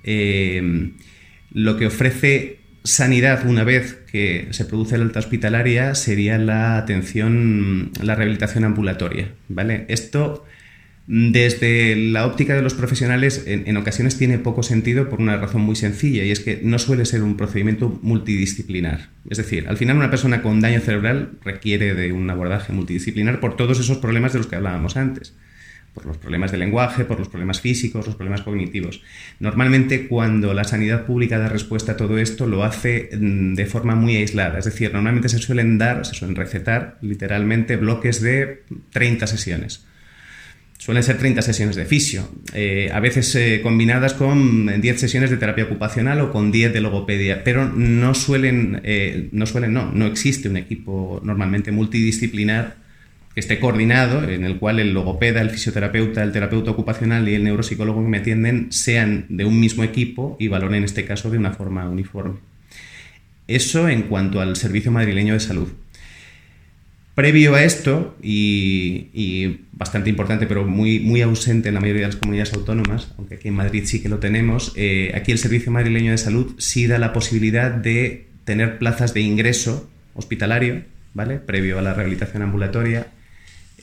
eh, 0.03 0.91
lo 1.53 1.77
que 1.77 1.87
ofrece 1.87 2.59
sanidad 2.83 3.47
una 3.47 3.63
vez 3.63 3.97
que 4.11 4.49
se 4.49 4.65
produce 4.65 4.97
la 4.97 5.05
alta 5.05 5.19
hospitalaria 5.19 5.95
sería 5.95 6.37
la 6.37 6.77
atención, 6.77 7.93
la 8.03 8.15
rehabilitación 8.15 8.65
ambulatoria. 8.65 9.31
¿vale? 9.47 9.85
Esto 9.87 10.43
desde 11.11 11.95
la 11.95 12.27
óptica 12.27 12.53
de 12.53 12.61
los 12.61 12.75
profesionales, 12.75 13.43
en, 13.47 13.75
ocasiones 13.77 14.19
tiene 14.19 14.37
poco 14.37 14.61
sentido 14.61 15.09
por 15.09 15.19
una 15.19 15.37
razón 15.37 15.61
muy 15.61 15.75
sencilla, 15.75 16.23
y 16.23 16.29
es 16.29 16.39
que 16.39 16.61
no 16.63 16.77
suele 16.77 17.03
ser 17.07 17.23
un 17.23 17.35
procedimiento 17.35 17.99
multidisciplinar. 18.03 19.09
Es 19.27 19.39
decir, 19.39 19.67
al 19.67 19.77
final 19.77 19.97
una 19.97 20.11
persona 20.11 20.43
con 20.43 20.61
daño 20.61 20.81
cerebral 20.81 21.31
requiere 21.43 21.95
de 21.95 22.13
un 22.13 22.29
abordaje 22.29 22.73
multidisciplinar 22.73 23.39
por 23.39 23.57
todos 23.57 23.79
esos 23.79 23.97
problemas 23.97 24.33
de 24.33 24.37
los 24.37 24.47
que 24.47 24.55
hablábamos 24.55 24.97
antes. 24.97 25.35
por 25.95 26.05
los 26.05 26.17
problemas 26.17 26.51
de 26.51 26.59
lenguaje, 26.59 27.03
por 27.03 27.17
los 27.17 27.27
problemas 27.27 27.59
físicos, 27.61 28.05
los 28.05 28.15
problemas 28.15 28.43
cognitivos. 28.43 29.01
Normalmente 29.39 30.07
cuando 30.07 30.53
la 30.53 30.63
sanidad 30.63 31.07
pública 31.07 31.39
da 31.39 31.49
respuesta 31.49 31.93
a 31.93 31.97
todo 31.97 32.19
esto 32.19 32.45
lo 32.45 32.63
hace 32.63 33.09
mm, 33.11 33.55
de 33.55 33.65
forma 33.65 33.95
muy 33.95 34.15
aislada, 34.15 34.59
es 34.59 34.65
decir, 34.65 34.93
normalmente 34.93 35.27
se 35.29 35.39
suelen 35.39 35.79
dar, 35.79 36.05
se 36.05 36.13
suelen 36.13 36.35
recetar 36.35 36.99
literalmente 37.01 37.75
bloques 37.77 38.21
de 38.21 38.61
30 38.91 39.25
sesiones. 39.25 39.88
Suelen 40.79 41.03
ser 41.03 41.17
30 41.17 41.41
sesiones 41.41 41.75
de 41.75 41.83
fisio, 41.83 42.29
eh, 42.53 42.89
a 42.93 43.01
veces 43.01 43.35
eh, 43.35 43.59
combinadas 43.61 44.13
con 44.13 44.79
10 44.79 44.97
sesiones 44.97 45.29
de 45.29 45.35
terapia 45.35 45.65
ocupacional 45.65 46.21
o 46.21 46.31
con 46.31 46.53
10 46.53 46.71
de 46.71 46.79
logopedia, 46.79 47.43
pero 47.43 47.67
no 47.67 48.13
suelen, 48.13 48.79
eh, 48.85 49.27
no 49.33 49.45
suelen, 49.45 49.73
no, 49.73 49.91
no 49.91 50.07
existe 50.07 50.47
un 50.47 50.55
equipo 50.55 51.19
normalmente 51.21 51.73
multidisciplinar 51.73 52.77
que 53.33 53.41
esté 53.41 53.59
coordinado, 53.59 54.23
en 54.23 54.45
el 54.45 54.57
cual 54.57 54.79
el 54.79 54.93
logopeda, 54.93 55.41
el 55.41 55.49
fisioterapeuta, 55.49 56.23
el 56.23 56.31
terapeuta 56.31 56.71
ocupacional 56.71 57.27
y 57.27 57.35
el 57.35 57.43
neuropsicólogo 57.43 58.01
que 58.01 58.09
me 58.09 58.19
atienden 58.19 58.71
sean 58.71 59.25
de 59.27 59.43
un 59.43 59.59
mismo 59.59 59.83
equipo 59.83 60.37
y 60.39 60.47
valoren 60.47 60.77
en 60.77 60.83
este 60.85 61.03
caso 61.03 61.29
de 61.29 61.39
una 61.39 61.51
forma 61.51 61.89
uniforme. 61.89 62.37
Eso 63.49 63.89
en 63.89 64.03
cuanto 64.03 64.39
al 64.39 64.55
Servicio 64.55 64.91
Madrileño 64.91 65.33
de 65.33 65.41
Salud. 65.41 65.67
Previo 67.19 67.53
a 67.53 67.65
esto, 67.65 68.15
y, 68.23 69.59
bastante 69.73 70.09
importante, 70.09 70.47
pero 70.47 70.65
muy, 70.65 71.01
muy 71.01 71.21
ausente 71.21 71.67
en 71.67 71.75
la 71.75 71.81
mayoría 71.81 72.03
de 72.03 72.07
las 72.07 72.15
comunidades 72.15 72.53
autónomas, 72.53 73.09
aunque 73.17 73.35
aquí 73.35 73.49
en 73.49 73.55
Madrid 73.55 73.83
sí 73.85 74.01
que 74.01 74.07
lo 74.07 74.19
tenemos, 74.19 74.71
eh, 74.77 75.11
aquí 75.13 75.33
el 75.33 75.37
Servicio 75.37 75.69
Madrileño 75.69 76.11
de 76.11 76.17
Salud 76.17 76.55
sí 76.59 76.87
da 76.87 76.97
la 76.97 77.11
posibilidad 77.11 77.71
de 77.71 78.27
tener 78.45 78.77
plazas 78.77 79.13
de 79.13 79.19
ingreso 79.19 79.89
hospitalario, 80.13 80.83
¿vale? 81.13 81.39
Previo 81.39 81.77
a 81.77 81.81
la 81.81 81.93
rehabilitación 81.93 82.41
ambulatoria, 82.41 83.07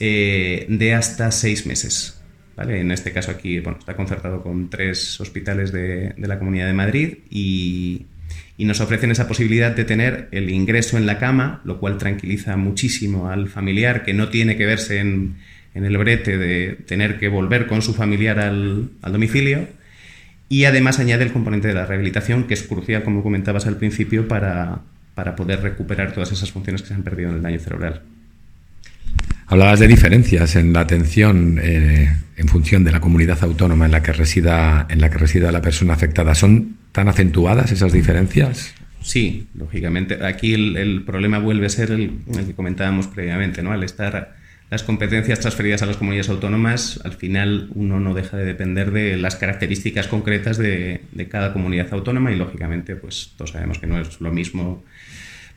eh, 0.01 0.65
de 0.71 0.95
hasta 0.95 1.31
seis 1.31 1.67
meses. 1.67 2.19
¿vale? 2.57 2.81
En 2.81 2.91
este 2.91 3.13
caso 3.13 3.33
aquí 3.33 3.61
bueno, 3.61 3.79
está 3.79 3.97
concertado 3.97 4.43
con 4.43 4.71
tres 4.71 5.21
hospitales 5.21 5.73
de, 5.73 6.15
la 6.17 6.39
Comunidad 6.39 6.69
de 6.69 6.73
Madrid 6.73 7.19
y, 7.29 8.07
nos 8.59 8.81
ofrecen 8.81 9.11
esa 9.11 9.29
posibilidad 9.29 9.75
de 9.75 9.85
tener 9.85 10.29
el 10.33 10.51
ingreso 10.51 10.97
en 10.97 11.07
la 11.07 11.19
cama, 11.19 11.61
lo 11.65 11.79
cual 11.79 11.99
tranquiliza 11.99 12.57
muchísimo 12.57 13.29
al 13.29 13.49
familiar 13.49 14.03
que 14.03 14.15
no 14.15 14.29
tiene 14.29 14.57
que 14.57 14.67
verse 14.67 14.99
en, 15.01 15.37
el 15.75 15.99
brete 15.99 16.39
de 16.39 16.79
tener 16.87 17.19
que 17.19 17.29
volver 17.29 17.67
con 17.67 17.83
su 17.83 17.93
familiar 17.95 18.39
al, 18.39 18.91
domicilio. 19.03 19.69
Y 20.49 20.65
además 20.65 20.99
añade 21.01 21.25
el 21.25 21.33
componente 21.33 21.69
de 21.69 21.75
la 21.75 21.87
rehabilitación, 21.87 22.45
que 22.45 22.55
es 22.55 22.63
crucial, 22.63 23.03
como 23.03 23.23
comentabas 23.23 23.67
al 23.67 23.77
principio, 23.77 24.29
para, 24.29 24.81
para 25.15 25.37
poder 25.37 25.61
recuperar 25.61 26.13
todas 26.13 26.33
esas 26.33 26.53
funciones 26.53 26.83
que 26.83 26.89
se 26.89 26.95
han 26.95 27.03
perdido 27.03 27.31
en 27.31 27.37
el 27.37 27.43
daño 27.43 27.59
cerebral. 27.59 28.03
Hablabas 29.49 29.79
de 29.79 29.87
diferencias 29.87 30.57
en 30.57 30.73
la 30.73 30.81
atención 30.81 31.61
eh, 31.63 32.17
en 32.37 32.49
función 32.49 32.83
de 32.83 32.91
la 32.91 33.01
comunidad 33.01 33.39
autónoma 33.43 33.87
en 33.87 33.93
la 33.93 34.03
que 34.03 34.13
resida 34.13 34.87
en 34.91 35.01
la 35.01 35.09
que 35.09 35.19
resida 35.19 35.53
la 35.53 35.63
persona 35.63 35.95
afectada. 35.95 36.35
¿Son 36.35 36.77
tan 36.91 37.09
acentuadas 37.09 37.71
esas 37.71 37.93
diferencias? 37.93 38.75
Sí, 39.03 39.47
lógicamente. 39.55 40.19
Aquí 40.27 40.53
el, 40.55 41.05
problema 41.07 41.39
vuelve 41.39 41.67
a 41.67 41.69
ser 41.69 41.93
el, 41.93 42.19
que 42.45 42.55
comentábamos 42.55 43.07
previamente, 43.07 43.63
¿no? 43.63 43.71
Al 43.71 43.85
estar 43.85 44.35
las 44.69 44.83
competencias 44.83 45.39
transferidas 45.39 45.81
a 45.83 45.87
las 45.87 45.97
comunidades 45.97 46.29
autónomas, 46.29 47.01
al 47.05 47.13
final 47.13 47.71
uno 47.77 48.01
no 48.01 48.15
deja 48.15 48.37
de 48.37 48.45
depender 48.45 48.91
de 48.91 49.17
las 49.17 49.37
características 49.37 50.09
concretas 50.09 50.59
de, 50.59 51.03
de 51.13 51.29
cada 51.29 51.53
comunidad 51.53 51.87
autónoma 51.93 52.33
y 52.33 52.37
lógicamente, 52.37 52.97
pues 52.97 53.35
todos 53.37 53.53
sabemos 53.53 53.79
que 53.79 53.87
no 53.87 54.01
es 54.01 54.21
lo 54.21 54.33
mismo 54.33 54.83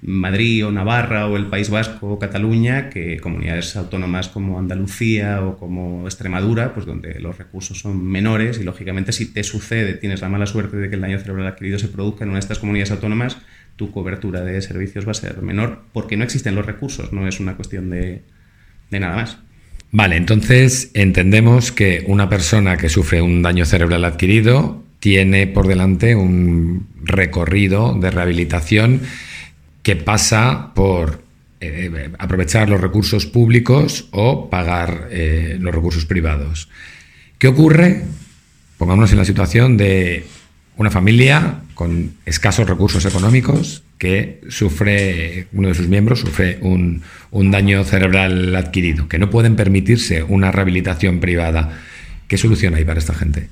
Madrid 0.01 0.65
o 0.65 0.71
Navarra 0.71 1.27
o 1.27 1.35
el 1.35 1.47
País 1.47 1.69
Vasco 1.69 2.13
o 2.13 2.19
Cataluña 2.19 2.89
que 2.89 3.19
comunidades 3.19 3.75
autónomas 3.75 4.29
como 4.29 4.57
Andalucía 4.57 5.43
o 5.43 5.57
como 5.57 6.05
Extremadura, 6.05 6.73
pues 6.73 6.85
donde 6.85 7.19
los 7.19 7.37
recursos 7.37 7.79
son 7.79 8.05
menores 8.05 8.59
y 8.59 8.63
lógicamente 8.63 9.11
si 9.11 9.25
te 9.25 9.43
sucede, 9.43 9.95
tienes 9.95 10.21
la 10.21 10.29
mala 10.29 10.45
suerte 10.45 10.77
de 10.77 10.89
que 10.89 10.95
el 10.95 11.01
daño 11.01 11.19
cerebral 11.19 11.47
adquirido 11.47 11.79
se 11.79 11.89
produzca 11.89 12.23
en 12.23 12.29
una 12.29 12.37
de 12.37 12.41
estas 12.41 12.59
comunidades 12.59 12.91
autónomas, 12.91 13.37
tu 13.75 13.91
cobertura 13.91 14.41
de 14.41 14.61
servicios 14.61 15.05
va 15.05 15.11
a 15.11 15.15
ser 15.15 15.41
menor 15.41 15.83
porque 15.91 16.15
no 16.15 16.23
existen 16.23 16.55
los 16.55 16.65
recursos, 16.65 17.11
no 17.11 17.27
es 17.27 17.39
una 17.39 17.55
cuestión 17.55 17.89
de, 17.89 18.21
de 18.89 18.99
nada 18.99 19.15
más. 19.15 19.37
Vale, 19.91 20.17
entonces 20.17 20.91
entendemos 20.93 21.71
que 21.71 22.03
una 22.07 22.29
persona 22.29 22.77
que 22.77 22.89
sufre 22.89 23.21
un 23.21 23.41
daño 23.41 23.65
cerebral 23.65 24.05
adquirido 24.05 24.83
tiene 24.99 25.47
por 25.47 25.67
delante 25.67 26.15
un 26.15 26.87
recorrido 27.01 27.97
de 27.99 28.11
rehabilitación 28.11 29.01
que 29.89 29.95
pasa 29.95 30.71
por 30.75 31.23
eh, 31.59 32.11
aprovechar 32.19 32.69
los 32.69 32.79
recursos 32.79 33.25
públicos 33.25 34.07
o 34.11 34.47
pagar 34.47 35.07
eh, 35.09 35.57
los 35.59 35.73
recursos 35.73 36.05
privados. 36.05 36.69
¿Qué 37.39 37.47
ocurre? 37.47 38.03
Pongámonos 38.77 39.11
en 39.13 39.17
la 39.17 39.25
situación 39.25 39.77
de 39.77 40.27
una 40.77 40.91
familia 40.91 41.61
con 41.73 42.13
escasos 42.27 42.69
recursos 42.69 43.03
económicos 43.03 43.81
que 43.97 44.41
sufre, 44.49 45.47
uno 45.53 45.69
de 45.69 45.73
sus 45.73 45.87
miembros 45.87 46.19
sufre 46.19 46.59
un, 46.61 47.01
un 47.31 47.49
daño 47.49 47.83
cerebral 47.83 48.55
adquirido, 48.55 49.09
que 49.09 49.17
no 49.17 49.31
pueden 49.31 49.55
permitirse 49.55 50.21
una 50.21 50.51
rehabilitación 50.51 51.19
privada. 51.19 51.79
¿Qué 52.27 52.37
solución 52.37 52.75
hay 52.75 52.85
para 52.85 52.99
esta 52.99 53.15
gente? 53.15 53.49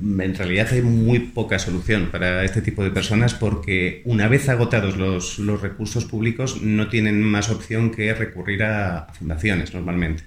En 0.00 0.34
realidad 0.34 0.68
hay 0.72 0.80
muy 0.80 1.18
poca 1.18 1.58
solución 1.58 2.08
para 2.10 2.44
este 2.44 2.62
tipo 2.62 2.82
de 2.82 2.90
personas 2.90 3.34
porque 3.34 4.02
una 4.06 4.26
vez 4.26 4.48
agotados 4.48 4.96
los, 4.96 5.60
recursos 5.60 6.06
públicos 6.06 6.62
no 6.62 6.88
tienen 6.88 7.22
más 7.22 7.50
opción 7.50 7.90
que 7.90 8.14
recurrir 8.14 8.62
a, 8.62 9.08
fundaciones 9.18 9.74
normalmente. 9.74 10.24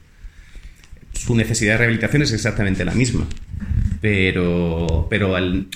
Su 1.14 1.36
necesidad 1.36 1.74
de 1.74 1.78
rehabilitación 1.80 2.22
es 2.22 2.34
exactamente 2.34 2.86
la 2.86 2.94
misma, 2.94 3.26
pero, 4.02 5.08
pero 5.10 5.36
al, 5.36 5.68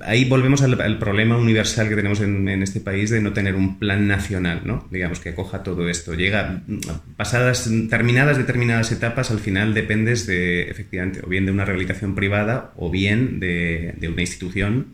ahí 0.00 0.26
volvemos 0.26 0.62
al, 0.62 0.98
problema 0.98 1.36
universal 1.36 1.88
que 1.88 1.96
tenemos 1.96 2.20
en, 2.20 2.48
este 2.62 2.80
país 2.80 3.10
de 3.10 3.20
no 3.20 3.32
tener 3.32 3.54
un 3.54 3.78
plan 3.78 4.06
nacional, 4.06 4.62
¿no? 4.64 4.86
Digamos, 4.90 5.20
que 5.20 5.30
acoja 5.30 5.62
todo 5.62 5.88
esto. 5.88 6.14
Llega, 6.14 6.62
pasadas, 7.16 7.70
terminadas 7.88 8.36
determinadas 8.36 8.92
etapas, 8.92 9.30
al 9.30 9.38
final 9.38 9.72
dependes 9.72 10.26
de, 10.26 10.70
efectivamente, 10.70 11.20
o 11.24 11.28
bien 11.28 11.46
de 11.46 11.52
una 11.52 11.64
rehabilitación 11.64 12.14
privada 12.14 12.72
o 12.76 12.90
bien 12.90 13.40
de, 13.40 13.94
una 14.12 14.20
institución 14.20 14.88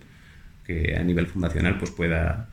que 0.64 0.96
a 0.96 1.02
nivel 1.02 1.26
fundacional 1.26 1.78
pues 1.78 1.90
pueda, 1.90 2.48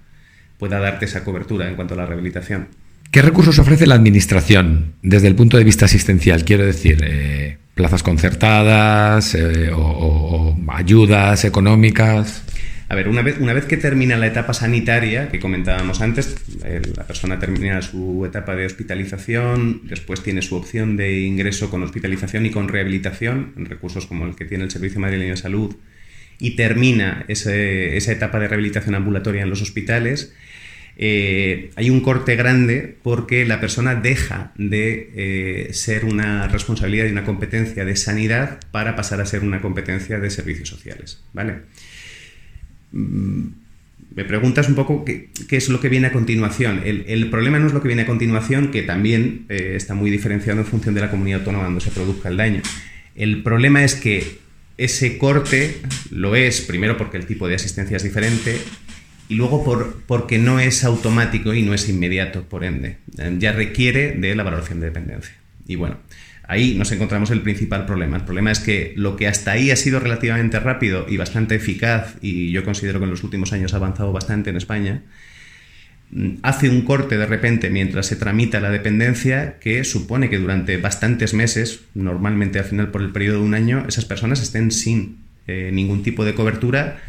pueda 0.57 0.79
darte 0.79 1.05
esa 1.05 1.23
cobertura 1.23 1.67
en 1.67 1.75
cuanto 1.75 1.93
a 1.93 1.97
la 1.97 2.05
rehabilitación. 2.05 2.69
¿Qué 3.11 3.21
recursos 3.21 3.59
ofrece 3.59 3.85
la 3.85 3.95
Administración 3.95 4.93
desde 5.03 5.27
el 5.27 5.35
punto 5.35 5.57
de 5.57 5.63
vista 5.63 5.85
asistencial? 5.85 6.43
Quiero 6.43 6.65
decir, 6.65 6.97
eh, 7.03 7.57
plazas 7.75 8.03
concertadas 8.03 9.35
eh, 9.35 9.69
o, 9.73 10.57
ayudas 10.69 11.45
económicas. 11.45 12.43
A 12.87 12.95
ver, 12.95 13.09
una 13.09 13.21
vez, 13.21 13.65
que 13.65 13.77
termina 13.77 14.15
la 14.15 14.27
etapa 14.27 14.53
sanitaria, 14.53 15.29
que 15.29 15.39
comentábamos 15.39 16.01
antes, 16.01 16.35
la 16.95 17.03
persona 17.05 17.39
termina 17.39 17.81
su 17.81 18.23
etapa 18.25 18.55
de 18.55 18.67
hospitalización, 18.67 19.81
después 19.87 20.21
tiene 20.21 20.43
su 20.43 20.55
opción 20.55 20.95
de 20.95 21.21
ingreso 21.21 21.71
con 21.71 21.81
hospitalización 21.81 22.45
y 22.45 22.51
con 22.51 22.67
rehabilitación, 22.67 23.53
en 23.57 23.65
recursos 23.65 24.05
como 24.05 24.25
el 24.25 24.35
que 24.35 24.45
tiene 24.45 24.65
el 24.65 24.71
Servicio 24.71 24.99
Madrileño 24.99 25.31
de 25.31 25.37
Salud, 25.37 25.75
y 26.37 26.55
termina 26.55 27.25
esa 27.27 27.51
etapa 28.11 28.39
de 28.39 28.49
rehabilitación 28.49 28.93
ambulatoria 28.93 29.41
en 29.41 29.49
los 29.49 29.63
hospitales, 29.63 30.35
eh, 30.97 31.71
hay 31.75 31.89
un 31.89 31.99
corte 32.01 32.35
grande 32.35 32.97
porque 33.03 33.45
la 33.45 33.59
persona 33.59 33.95
deja 33.95 34.53
de 34.57 35.11
eh, 35.15 35.73
ser 35.73 36.05
una 36.05 36.47
responsabilidad 36.47 37.05
y 37.05 37.11
una 37.11 37.25
competencia 37.25 37.83
de 37.83 37.95
sanidad 37.95 38.59
para 38.71 38.95
pasar 38.95 39.19
a 39.19 39.25
ser 39.25 39.41
una 39.41 39.61
competencia 39.61 40.19
de 40.19 40.29
servicios 40.29 40.69
sociales. 40.69 41.21
¿vale? 41.33 41.55
Mm, 42.93 43.47
me 44.15 44.23
preguntas 44.23 44.69
un 44.69 44.75
poco 44.75 45.03
qué, 45.03 45.29
es 45.49 45.67
lo 45.67 45.81
que 45.81 45.89
viene 45.89 46.07
a 46.07 46.11
continuación. 46.13 46.81
El, 46.85 47.29
problema 47.29 47.59
no 47.59 47.67
es 47.67 47.73
lo 47.73 47.81
que 47.81 47.89
viene 47.89 48.03
a 48.03 48.05
continuación, 48.05 48.71
que 48.71 48.81
también 48.81 49.45
eh, 49.49 49.73
está 49.75 49.93
muy 49.93 50.09
diferenciado 50.09 50.61
en 50.61 50.65
función 50.65 50.95
de 50.95 51.01
la 51.01 51.11
comunidad 51.11 51.39
autónoma 51.39 51.65
donde 51.65 51.81
se 51.81 51.91
produzca 51.91 52.29
el 52.29 52.37
daño. 52.37 52.61
El 53.15 53.43
problema 53.43 53.83
es 53.83 53.95
que 53.95 54.37
ese 54.77 55.17
corte 55.17 55.81
lo 56.11 56.35
es, 56.35 56.61
primero 56.61 56.95
porque 56.97 57.17
el 57.17 57.25
tipo 57.25 57.47
de 57.49 57.55
asistencia 57.55 57.97
es 57.97 58.03
diferente, 58.03 58.57
y 59.27 59.35
luego 59.35 59.63
por, 59.63 60.01
porque 60.05 60.37
no 60.37 60.59
es 60.59 60.83
automático 60.83 61.53
y 61.53 61.63
no 61.63 61.73
es 61.73 61.89
inmediato, 61.89 62.43
por 62.43 62.63
ende. 62.63 62.97
Eh, 63.17 63.35
ya 63.39 63.51
requiere 63.53 64.11
de 64.11 64.35
la 64.35 64.43
valoración 64.43 64.79
de 64.79 64.87
dependencia. 64.87 65.35
Y 65.67 65.75
bueno, 65.75 65.97
ahí 66.47 66.75
nos 66.75 66.91
encontramos 66.91 67.31
el 67.31 67.41
principal 67.41 67.85
problema. 67.85 68.17
El 68.17 68.23
problema 68.23 68.51
es 68.51 68.59
que 68.59 68.93
lo 68.95 69.15
que 69.15 69.27
hasta 69.27 69.51
ahí 69.51 69.71
ha 69.71 69.75
sido 69.75 69.99
relativamente 69.99 70.59
rápido 70.59 71.07
y 71.09 71.17
bastante 71.17 71.55
eficaz, 71.55 72.15
y 72.21 72.51
yo 72.51 72.63
considero 72.63 72.99
que 72.99 73.05
en 73.05 73.11
los 73.11 73.23
últimos 73.23 73.51
años 73.51 73.73
ha 73.73 73.77
avanzado 73.77 74.11
bastante 74.11 74.51
en 74.51 74.57
España, 74.57 75.01
mm, 76.11 76.35
hace 76.43 76.69
un 76.69 76.83
corte 76.83 77.17
de 77.17 77.25
repente 77.25 77.71
mientras 77.71 78.05
se 78.05 78.15
tramita 78.15 78.59
la 78.59 78.69
dependencia 78.69 79.57
que 79.59 79.83
supone 79.83 80.29
que 80.29 80.37
durante 80.37 80.77
bastantes 80.77 81.33
meses, 81.33 81.81
normalmente 81.95 82.59
al 82.59 82.65
final 82.65 82.91
por 82.91 83.01
el 83.01 83.11
periodo 83.11 83.39
de 83.39 83.45
un 83.45 83.55
año, 83.55 83.85
esas 83.87 84.05
personas 84.05 84.41
estén 84.41 84.69
sin 84.69 85.17
eh, 85.47 85.71
ningún 85.73 86.03
tipo 86.03 86.25
de 86.25 86.35
cobertura 86.35 86.99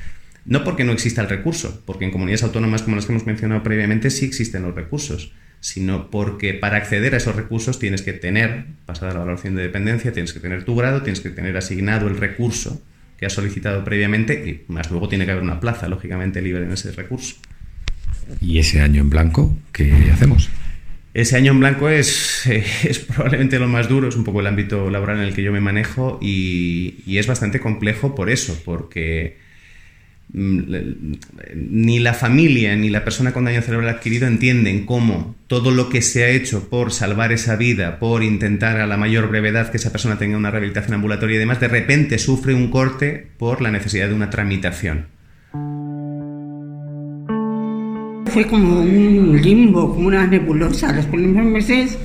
no 0.46 0.62
porque 0.62 0.84
no 0.84 0.92
exista 0.92 1.20
el 1.20 1.28
recurso, 1.28 1.82
porque 1.84 2.04
en 2.04 2.12
comunidades 2.12 2.44
autónomas 2.44 2.82
como 2.82 2.96
las 2.96 3.06
que 3.06 3.12
hemos 3.12 3.26
mencionado 3.26 3.62
previamente 3.62 4.10
sí 4.10 4.24
existen 4.24 4.62
los 4.62 4.74
recursos, 4.74 5.32
sino 5.60 6.10
porque 6.10 6.54
para 6.54 6.76
acceder 6.76 7.14
a 7.14 7.16
esos 7.16 7.34
recursos 7.34 7.78
tienes 7.78 8.02
que 8.02 8.12
tener, 8.12 8.66
pasada 8.86 9.12
la 9.12 9.20
valoración 9.20 9.56
de 9.56 9.62
dependencia, 9.62 10.12
tienes 10.12 10.32
que 10.32 10.40
tener 10.40 10.64
tu 10.64 10.76
grado, 10.76 11.02
tienes 11.02 11.20
que 11.20 11.30
tener 11.30 11.56
asignado 11.56 12.06
el 12.06 12.16
recurso 12.16 12.80
que 13.18 13.26
has 13.26 13.32
solicitado 13.32 13.82
previamente 13.82 14.34
y 14.68 14.72
más 14.72 14.90
luego 14.90 15.08
tiene 15.08 15.24
que 15.24 15.32
haber 15.32 15.42
una 15.42 15.58
plaza, 15.58 15.88
lógicamente, 15.88 16.40
libre 16.40 16.64
en 16.64 16.72
ese 16.72 16.92
recurso. 16.92 17.36
¿Y 18.40 18.58
ese 18.58 18.80
año 18.80 19.00
en 19.00 19.10
blanco 19.10 19.56
qué 19.72 20.10
hacemos? 20.12 20.48
Ese 21.14 21.36
año 21.36 21.52
en 21.52 21.60
blanco 21.60 21.88
es, 21.88 22.46
es 22.84 22.98
probablemente 23.00 23.58
lo 23.58 23.66
más 23.66 23.88
duro, 23.88 24.08
es 24.08 24.16
un 24.16 24.22
poco 24.22 24.40
el 24.40 24.46
ámbito 24.46 24.90
laboral 24.90 25.16
en 25.16 25.24
el 25.24 25.34
que 25.34 25.42
yo 25.42 25.50
me 25.50 25.60
manejo 25.60 26.18
y, 26.22 27.02
y 27.06 27.18
es 27.18 27.26
bastante 27.26 27.58
complejo 27.58 28.14
por 28.14 28.30
eso, 28.30 28.60
porque 28.64 29.38
ni 30.32 31.98
la 31.98 32.12
familia 32.12 32.74
ni 32.76 32.90
la 32.90 33.04
persona 33.04 33.32
con 33.32 33.44
daño 33.44 33.62
cerebral 33.62 33.88
adquirido 33.88 34.26
entienden 34.26 34.84
cómo 34.84 35.36
todo 35.46 35.70
lo 35.70 35.88
que 35.88 36.02
se 36.02 36.24
ha 36.24 36.28
hecho 36.28 36.68
por 36.68 36.92
salvar 36.92 37.32
esa 37.32 37.56
vida, 37.56 37.98
por 37.98 38.22
intentar 38.22 38.80
a 38.80 38.86
la 38.86 38.96
mayor 38.96 39.28
brevedad 39.28 39.70
que 39.70 39.76
esa 39.76 39.92
persona 39.92 40.18
tenga 40.18 40.36
una 40.36 40.50
rehabilitación 40.50 40.94
ambulatoria 40.94 41.36
y 41.36 41.38
demás, 41.38 41.60
de 41.60 41.68
repente 41.68 42.18
sufre 42.18 42.54
un 42.54 42.70
corte 42.70 43.28
por 43.38 43.62
la 43.62 43.70
necesidad 43.70 44.08
de 44.08 44.14
una 44.14 44.30
tramitación. 44.30 45.06
Fue 48.26 48.46
como 48.46 48.80
un 48.80 49.40
limbo, 49.40 49.94
como 49.94 50.08
una 50.08 50.26
nebulosa. 50.26 50.92
Los 50.92 51.06
primeros 51.06 51.46
meses 51.46 51.96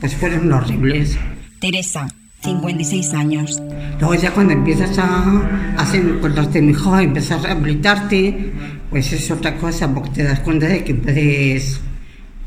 pues 0.00 0.14
fueron 0.14 0.52
horribles. 0.52 1.18
Teresa, 1.60 2.08
56 2.42 3.12
años. 3.14 3.60
Luego 3.98 4.14
ya 4.14 4.30
cuando 4.32 4.52
empiezas 4.52 4.98
a 4.98 5.40
hacer 5.78 6.04
acordarte 6.18 6.60
mejor, 6.60 7.02
empiezas 7.02 7.40
a 7.40 7.42
rehabilitarte, 7.48 8.52
pues 8.90 9.12
es 9.12 9.30
otra 9.30 9.56
cosa 9.56 9.92
porque 9.92 10.10
te 10.10 10.22
das 10.22 10.40
cuenta 10.40 10.66
de 10.66 10.84
que 10.84 10.94
puedes 10.94 11.80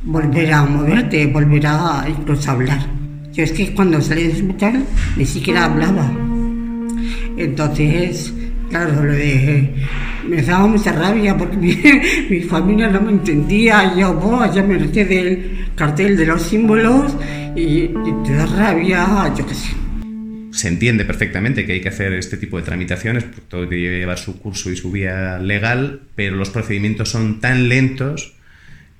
volver 0.04 0.54
a 0.54 0.66
moverte, 0.66 1.26
volver 1.26 1.66
a 1.66 2.06
incluso 2.08 2.52
hablar. 2.52 2.80
Yo 3.34 3.44
es 3.44 3.52
que 3.52 3.74
cuando 3.74 4.00
salí 4.02 4.24
del 4.24 4.34
hospital 4.34 4.86
ni 5.18 5.26
siquiera 5.26 5.66
hablaba. 5.66 6.12
Entonces, 7.38 8.34
claro, 8.70 9.04
lo 9.04 9.14
de... 9.14 9.74
Me 10.28 10.42
daba 10.44 10.68
mucha 10.68 10.92
rabia 10.92 11.36
porque 11.36 11.58
mi, 11.58 11.76
mi 12.30 12.42
familia 12.42 12.90
no 12.90 13.02
me 13.02 13.12
entendía. 13.12 13.96
Yo, 13.96 14.12
oh, 14.22 14.46
ya 14.54 14.62
me 14.62 14.78
reté 14.78 15.06
del 15.06 15.70
cartel 15.76 16.16
de 16.16 16.26
los 16.28 16.44
símbolos 16.44 17.16
y, 17.56 17.86
y 17.86 18.14
te 18.24 18.36
da 18.36 18.46
rabia, 18.46 19.34
yo 19.36 19.46
qué 19.48 19.54
sé. 19.56 19.89
Se 20.52 20.68
entiende 20.68 21.06
perfectamente 21.06 21.66
que 21.66 21.74
hay 21.74 21.82
que 21.82 21.90
hacer 21.90 22.14
este 22.14 22.38
tipo 22.38 22.58
de 22.58 22.64
tramitaciones, 22.64 23.24
porque 23.24 23.42
todo 23.48 23.62
debe 23.62 24.00
llevar 24.00 24.18
su 24.18 24.40
curso 24.40 24.72
y 24.72 24.78
su 24.78 24.92
vía 24.92 25.40
legal, 25.40 26.02
pero 26.16 26.36
los 26.36 26.50
procedimientos 26.50 27.10
son 27.10 27.40
tan 27.40 27.70
lentos 27.70 28.34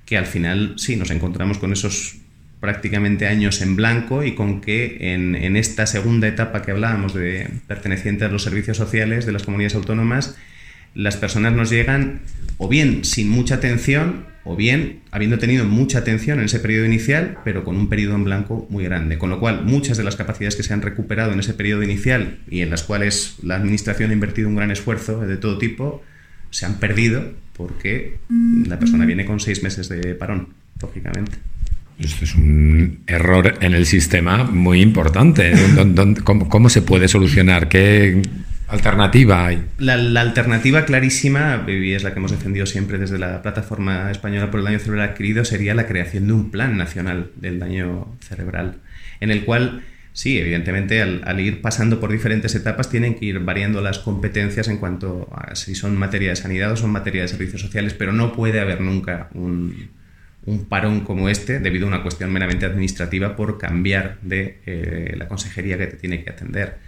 que 0.06 0.16
al 0.16 0.26
final 0.26 0.74
sí 0.76 0.96
nos 0.96 1.10
encontramos 1.10 1.58
con 1.58 1.72
esos 1.72 2.16
prácticamente 2.60 3.26
años 3.26 3.62
en 3.62 3.74
blanco 3.74 4.22
y 4.22 4.34
con 4.34 4.60
que 4.60 5.14
en, 5.14 5.34
en, 5.34 5.56
esta 5.56 5.86
segunda 5.86 6.28
etapa 6.28 6.62
que 6.62 6.72
hablábamos 6.72 7.14
de 7.14 7.48
perteneciente 7.66 8.24
a 8.24 8.28
los 8.28 8.42
servicios 8.42 8.76
sociales 8.76 9.24
de 9.24 9.32
las 9.32 9.44
comunidades 9.44 9.74
autónomas, 9.76 10.36
las 10.94 11.16
personas 11.16 11.54
nos 11.54 11.70
llegan 11.70 12.20
o 12.58 12.68
bien 12.68 13.04
sin 13.04 13.30
mucha 13.30 13.56
atención 13.56 14.26
o 14.44 14.56
bien 14.56 15.00
habiendo 15.10 15.38
tenido 15.38 15.64
mucha 15.64 15.98
atención 15.98 16.38
en 16.38 16.46
ese 16.46 16.60
periodo 16.60 16.86
inicial, 16.86 17.38
pero 17.44 17.64
con 17.64 17.76
un 17.76 17.88
periodo 17.88 18.14
en 18.14 18.24
blanco 18.24 18.66
muy 18.70 18.84
grande. 18.84 19.18
Con 19.18 19.30
lo 19.30 19.38
cual, 19.38 19.64
muchas 19.64 19.98
de 19.98 20.04
las 20.04 20.16
capacidades 20.16 20.56
que 20.56 20.62
se 20.62 20.72
han 20.72 20.82
recuperado 20.82 21.32
en 21.32 21.40
ese 21.40 21.54
periodo 21.54 21.82
inicial 21.82 22.38
y 22.48 22.60
en 22.60 22.70
las 22.70 22.82
cuales 22.82 23.36
la 23.42 23.56
Administración 23.56 24.10
ha 24.10 24.14
invertido 24.14 24.48
un 24.48 24.56
gran 24.56 24.70
esfuerzo 24.70 25.20
de 25.20 25.36
todo 25.36 25.58
tipo, 25.58 26.02
se 26.50 26.66
han 26.66 26.78
perdido 26.78 27.32
porque 27.56 28.16
la 28.66 28.78
persona 28.78 29.04
viene 29.04 29.26
con 29.26 29.38
seis 29.38 29.62
meses 29.62 29.88
de 29.88 30.14
parón, 30.14 30.48
lógicamente. 30.80 31.32
Esto 31.98 32.24
es 32.24 32.34
un 32.34 33.00
error 33.06 33.58
en 33.60 33.74
el 33.74 33.84
sistema 33.84 34.44
muy 34.44 34.80
importante. 34.80 35.52
¿Cómo, 36.24 36.48
cómo 36.48 36.70
se 36.70 36.80
puede 36.80 37.08
solucionar? 37.08 37.68
¿Qué 37.68 38.22
alternativa 38.70 39.46
hay? 39.46 39.64
La, 39.78 39.94
alternativa 40.20 40.84
clarísima, 40.84 41.64
y 41.66 41.92
es 41.92 42.02
la 42.02 42.12
que 42.12 42.18
hemos 42.18 42.30
defendido 42.30 42.66
siempre 42.66 42.98
desde 42.98 43.18
la 43.18 43.42
Plataforma 43.42 44.10
Española 44.10 44.50
por 44.50 44.60
el 44.60 44.66
Daño 44.66 44.78
Cerebral 44.78 45.10
Adquirido, 45.10 45.44
sería 45.44 45.74
la 45.74 45.86
creación 45.86 46.26
de 46.26 46.32
un 46.32 46.50
plan 46.50 46.76
nacional 46.76 47.30
del 47.36 47.58
daño 47.58 48.16
cerebral, 48.20 48.76
en 49.20 49.30
el 49.30 49.44
cual 49.44 49.82
Sí, 50.12 50.38
evidentemente 50.38 51.00
al, 51.02 51.40
ir 51.40 51.62
pasando 51.62 52.00
por 52.00 52.10
diferentes 52.10 52.54
etapas 52.54 52.90
tienen 52.90 53.14
que 53.14 53.26
ir 53.26 53.38
variando 53.40 53.80
las 53.80 54.00
competencias 54.00 54.68
en 54.68 54.78
cuanto 54.78 55.28
a 55.32 55.54
si 55.54 55.74
son 55.74 55.96
materia 55.96 56.30
de 56.30 56.36
sanidad 56.36 56.72
o 56.72 56.76
son 56.76 56.90
materia 56.90 57.22
de 57.22 57.28
servicios 57.28 57.60
sociales, 57.62 57.94
pero 57.94 58.12
no 58.12 58.32
puede 58.32 58.60
haber 58.60 58.80
nunca 58.80 59.28
un, 59.34 59.90
un 60.46 60.64
parón 60.66 61.00
como 61.00 61.28
este 61.28 61.60
debido 61.60 61.86
a 61.86 61.88
una 61.88 62.02
cuestión 62.02 62.32
meramente 62.32 62.66
administrativa 62.66 63.36
por 63.36 63.56
cambiar 63.58 64.18
de 64.22 64.60
eh, 64.66 65.14
la 65.16 65.28
consejería 65.28 65.78
que 65.78 65.86
te 65.86 65.96
tiene 65.96 66.24
que 66.24 66.30
atender. 66.30 66.78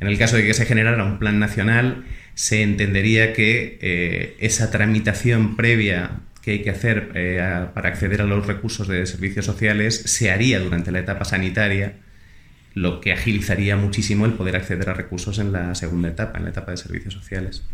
En 0.00 0.08
el 0.08 0.18
caso 0.18 0.36
de 0.36 0.44
que 0.44 0.54
se 0.54 0.66
generara 0.66 1.02
un 1.04 1.18
plan 1.18 1.38
nacional, 1.38 2.04
se 2.34 2.62
entendería 2.62 3.32
que 3.32 3.78
eh, 3.80 4.36
esa 4.40 4.70
tramitación 4.70 5.56
previa 5.56 6.20
que 6.42 6.52
hay 6.52 6.62
que 6.62 6.70
hacer 6.70 7.10
eh, 7.14 7.66
para 7.74 7.88
acceder 7.88 8.20
a 8.20 8.24
los 8.24 8.46
recursos 8.46 8.86
de 8.86 9.04
servicios 9.06 9.46
sociales 9.46 9.96
se 9.96 10.30
haría 10.30 10.60
durante 10.60 10.92
la 10.92 11.00
etapa 11.00 11.24
sanitaria 11.24 11.94
lo 12.74 13.00
que 13.00 13.12
agilizaría 13.12 13.74
muchísimo 13.76 14.26
el 14.26 14.34
poder 14.34 14.54
acceder 14.54 14.90
a 14.90 14.94
recursos 14.94 15.38
en 15.38 15.50
la 15.50 15.74
segunda 15.74 16.08
etapa, 16.08 16.36
en 16.36 16.44
la 16.44 16.50
etapa 16.50 16.72
de 16.72 16.76
servicios 16.76 17.14
sociales. 17.14 17.64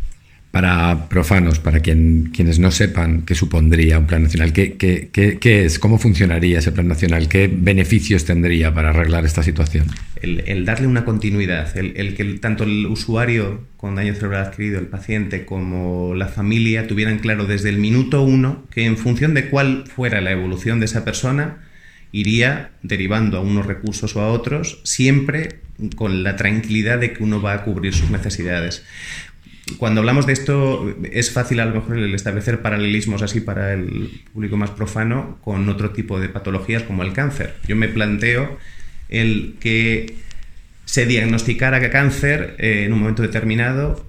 Para 0.53 1.09
profanos, 1.09 1.57
para 1.57 1.79
quien, 1.79 2.29
quienes 2.31 2.59
no 2.59 2.69
sepan 2.69 3.23
qué 3.23 3.33
supondría 3.33 3.97
un 3.97 4.05
plan 4.05 4.21
nacional, 4.21 4.53
¿qué, 4.53 5.09
es? 5.41 5.79
¿Cómo 5.79 5.97
funcionaría 5.97 6.59
ese 6.59 6.71
plan 6.71 6.87
nacional? 6.87 7.27
¿Qué 7.27 7.49
beneficios 7.51 8.25
tendría 8.25 8.71
para 8.71 8.91
arreglar 8.91 9.25
esta 9.25 9.41
situación? 9.41 9.87
El, 10.21 10.43
el 10.45 10.63
darle 10.63 10.85
una 10.85 11.05
continuidad, 11.05 11.75
el, 11.75 11.93
el, 11.95 12.13
que 12.13 12.23
tanto 12.35 12.65
el 12.65 12.85
usuario 12.85 13.65
con 13.77 13.95
daño 13.95 14.13
cerebral 14.13 14.45
adquirido, 14.45 14.77
el 14.79 14.85
paciente, 14.85 15.43
como 15.43 16.13
la 16.13 16.27
familia 16.27 16.85
tuvieran 16.85 17.17
claro 17.17 17.45
desde 17.45 17.69
el 17.69 17.79
minuto 17.79 18.21
uno 18.21 18.63
que 18.69 18.85
en 18.85 18.97
función 18.97 19.33
de 19.33 19.49
cuál 19.49 19.85
fuera 19.87 20.21
la 20.21 20.33
evolución 20.33 20.79
de 20.79 20.85
esa 20.85 21.03
persona, 21.03 21.63
iría 22.11 22.69
derivando 22.83 23.39
a 23.39 23.41
unos 23.41 23.65
recursos 23.65 24.15
o 24.15 24.21
a 24.21 24.27
otros, 24.31 24.81
siempre 24.83 25.61
con 25.95 26.21
la 26.21 26.35
tranquilidad 26.35 26.99
de 26.99 27.11
que 27.11 27.23
uno 27.23 27.41
va 27.41 27.53
a 27.53 27.63
cubrir 27.63 27.95
sus 27.95 28.11
necesidades. 28.11 28.83
Cuando 29.77 30.01
hablamos 30.01 30.27
de 30.27 30.33
esto, 30.33 30.93
es 31.11 31.31
fácil 31.31 31.61
a 31.61 31.65
lo 31.65 31.75
mejor 31.75 31.97
el 31.97 32.13
establecer 32.13 32.61
paralelismos 32.61 33.21
así 33.21 33.39
para 33.39 33.73
el 33.73 34.21
público 34.33 34.57
más 34.57 34.71
profano 34.71 35.37
con 35.41 35.69
otro 35.69 35.91
tipo 35.91 36.19
de 36.19 36.27
patologías 36.27 36.83
como 36.83 37.03
el 37.03 37.13
cáncer. 37.13 37.55
Yo 37.65 37.75
me 37.77 37.87
planteo 37.87 38.57
el 39.07 39.55
que 39.61 40.15
se 40.85 41.05
diagnosticara 41.05 41.89
cáncer 41.89 42.55
eh, 42.59 42.83
en 42.85 42.93
un 42.93 42.99
momento 42.99 43.21
determinado 43.21 44.05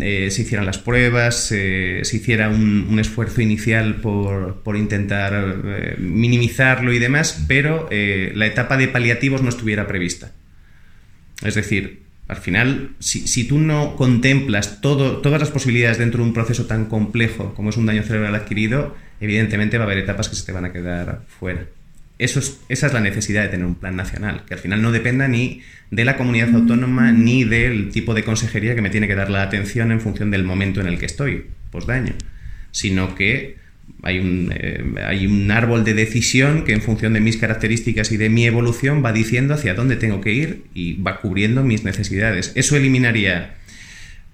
eh, 0.00 0.30
se 0.30 0.42
hicieran 0.42 0.64
las 0.64 0.78
pruebas, 0.78 1.52
eh, 1.52 2.00
se 2.04 2.16
hiciera 2.16 2.48
un, 2.48 2.86
un, 2.88 2.98
esfuerzo 2.98 3.42
inicial 3.42 3.96
por, 3.96 4.62
por 4.62 4.76
intentar 4.76 5.98
minimizarlo 5.98 6.92
y 6.94 6.98
demás, 6.98 7.44
pero 7.46 7.90
la 7.90 8.46
etapa 8.46 8.78
de 8.78 8.88
paliativos 8.88 9.42
no 9.42 9.50
estuviera 9.50 9.86
prevista. 9.86 10.32
Es 11.42 11.54
decir, 11.54 12.03
al 12.26 12.36
final, 12.36 12.90
si, 13.00 13.26
si 13.26 13.44
tú 13.44 13.58
no 13.58 13.96
contemplas 13.96 14.80
todo, 14.80 15.18
todas 15.18 15.40
las 15.40 15.50
posibilidades 15.50 15.98
dentro 15.98 16.22
de 16.22 16.28
un 16.28 16.34
proceso 16.34 16.66
tan 16.66 16.86
complejo 16.86 17.54
como 17.54 17.70
es 17.70 17.76
un 17.76 17.86
daño 17.86 18.02
cerebral 18.02 18.34
adquirido, 18.34 18.96
evidentemente 19.20 19.78
va 19.78 19.84
a 19.84 19.86
haber 19.86 19.98
etapas 19.98 20.28
que 20.28 20.36
se 20.36 20.46
te 20.46 20.52
van 20.52 20.64
a 20.64 20.72
quedar 20.72 21.22
fuera. 21.28 21.66
Eso 22.18 22.38
es, 22.38 22.60
esa 22.68 22.86
es 22.86 22.92
la 22.92 23.00
necesidad 23.00 23.42
de 23.42 23.48
tener 23.48 23.66
un 23.66 23.74
plan 23.74 23.96
nacional, 23.96 24.44
que 24.46 24.54
al 24.54 24.60
final 24.60 24.80
no 24.80 24.92
dependa 24.92 25.28
ni 25.28 25.62
de 25.90 26.04
la 26.04 26.16
comunidad 26.16 26.54
autónoma 26.54 27.12
ni 27.12 27.44
del 27.44 27.90
tipo 27.90 28.14
de 28.14 28.24
consejería 28.24 28.74
que 28.74 28.82
me 28.82 28.90
tiene 28.90 29.08
que 29.08 29.16
dar 29.16 29.30
la 29.30 29.42
atención 29.42 29.90
en 29.90 30.00
función 30.00 30.30
del 30.30 30.44
momento 30.44 30.80
en 30.80 30.86
el 30.86 30.98
que 30.98 31.06
estoy, 31.06 31.46
daño, 31.86 32.12
sino 32.70 33.16
que 33.16 33.56
hay 34.02 34.18
un, 34.18 34.52
eh, 34.54 34.84
hay 35.06 35.26
un 35.26 35.50
árbol 35.50 35.84
de 35.84 35.94
decisión 35.94 36.64
que 36.64 36.72
en 36.72 36.82
función 36.82 37.14
de 37.14 37.20
mis 37.20 37.36
características 37.36 38.12
y 38.12 38.16
de 38.16 38.28
mi 38.28 38.46
evolución 38.46 39.02
va 39.04 39.12
diciendo 39.12 39.54
hacia 39.54 39.74
dónde 39.74 39.96
tengo 39.96 40.20
que 40.20 40.32
ir 40.32 40.64
y 40.74 41.00
va 41.00 41.20
cubriendo 41.20 41.62
mis 41.62 41.84
necesidades. 41.84 42.52
Eso 42.54 42.76
eliminaría 42.76 43.54